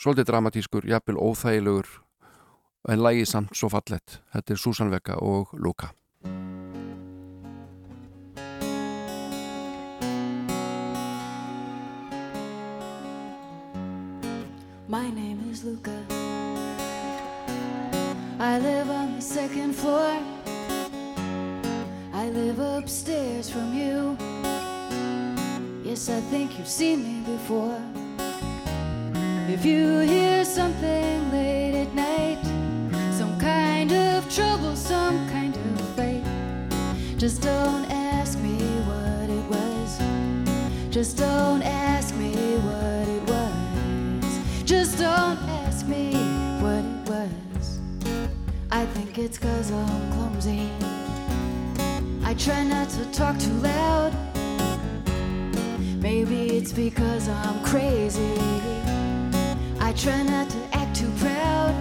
[0.00, 1.90] svolítið dramatískur, jafnvel óþægilegur
[2.90, 5.92] en lægið samt svo fallett þetta er Susan Vega og Luka
[14.92, 15.96] My name is Luca.
[18.38, 20.31] I live on the second floor.
[22.32, 24.16] Live upstairs from you.
[25.84, 27.78] Yes, I think you've seen me before.
[29.50, 32.42] If you hear something late at night,
[33.12, 36.24] some kind of trouble, some kind of fight,
[37.18, 38.56] just don't ask me
[38.88, 40.00] what it was.
[40.88, 42.32] Just don't ask me
[42.64, 44.64] what it was.
[44.64, 46.14] Just don't ask me
[46.62, 47.78] what it was.
[48.70, 50.11] I think it's cause I'm
[52.44, 54.12] try not to talk too loud.
[56.00, 58.34] Maybe it's because I'm crazy.
[59.78, 61.72] I try not to act too proud.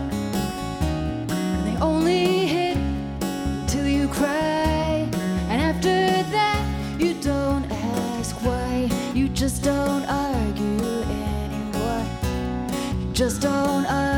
[1.31, 2.77] And they only hit
[3.67, 5.09] till you cry.
[5.49, 5.95] And after
[6.29, 8.88] that, you don't ask why.
[9.15, 10.85] You just don't argue
[11.25, 12.05] anymore.
[12.99, 14.10] You just don't argue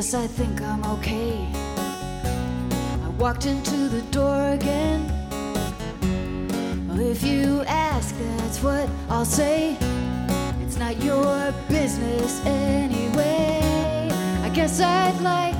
[0.00, 1.46] Yes, I think I'm okay.
[3.04, 5.04] I walked into the door again.
[6.88, 9.76] Well, if you ask, that's what I'll say.
[10.62, 14.08] It's not your business anyway.
[14.42, 15.58] I guess I'd like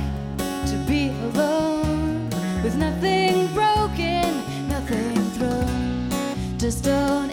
[0.70, 2.30] to be alone
[2.62, 4.24] with nothing broken,
[4.68, 6.08] nothing thrown.
[6.56, 7.30] Just don't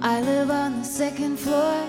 [0.00, 1.84] I live on the second floor.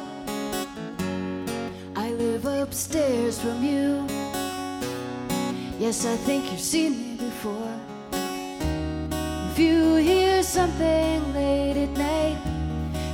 [1.95, 4.05] I live upstairs from you.
[5.79, 7.79] Yes, I think you've seen me before.
[9.51, 12.37] If you hear something late at night,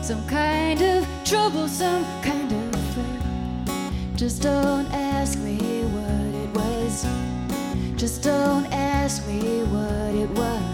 [0.02, 7.06] some kind of trouble, some kind of fight, just don't ask me what it was.
[7.95, 10.66] Just don't ask me what it was.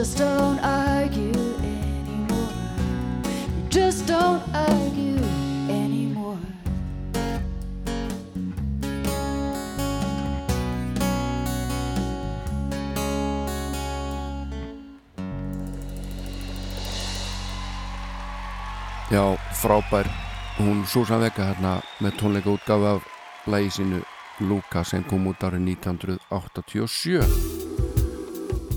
[0.00, 1.28] Just don't argue
[1.60, 2.52] anymore.
[3.52, 5.20] You just don't argue
[5.68, 6.40] anymore.
[19.10, 20.08] Já, frábær
[20.56, 23.04] hún Susan Vega hérna með tónleika útgafu af
[23.44, 24.00] lægi sínu
[24.48, 27.49] Luka sem kom út árið 1987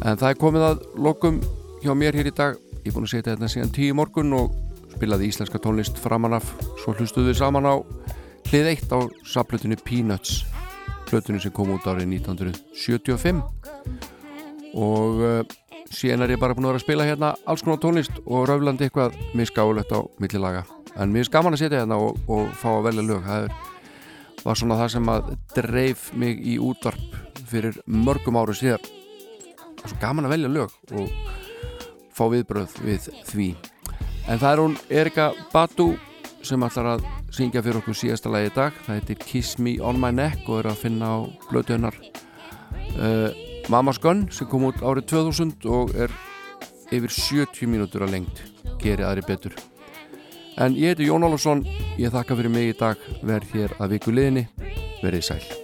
[0.03, 1.39] en það er komið að lokum
[1.83, 2.59] hjá mér hér í dag.
[2.83, 4.55] Ég er búin að setja þetta síðan tíu morgun og
[4.93, 6.45] spilaði íslenska tónlist framan af.
[6.83, 7.75] Svo hlustuðu við saman á
[8.49, 10.43] hlið eitt á saplutinni Peanuts
[11.07, 13.41] plötunni sem kom út árið 1975
[14.73, 15.41] og uh,
[15.93, 18.87] síðan er ég bara búin að vera að spila hérna alls konar tónlist og röflandi
[18.87, 20.63] eitthvað misgáulegt á millilaga
[20.97, 23.23] en mér finnst gaman að setja hérna og, og fá að velja lög.
[23.25, 23.51] Það er,
[24.43, 27.17] var svona það sem að dreif mig í útvarp
[27.49, 28.81] fyrir mörgum áru er
[29.85, 31.11] svo gaman að velja lög og
[32.13, 33.49] fá viðbröð við því.
[34.29, 35.93] En það er hún Erika Badu
[36.43, 38.75] sem ætlar að syngja fyrir okkur síðasta lagi í dag.
[38.85, 41.17] Það heitir Kiss Me On My Neck og er að finna á
[41.49, 41.97] blötu hennar
[42.99, 43.29] uh,
[43.71, 46.13] Mama's Gun sem kom út árið 2000 og er
[46.93, 48.43] yfir 70 mínútur að lengt
[48.83, 49.57] geri aðri betur.
[50.61, 51.65] En ég heiti Jón Álafsson
[51.97, 54.47] ég þakka fyrir mig í dag verð hér að viku liðinni
[55.01, 55.62] verið sæl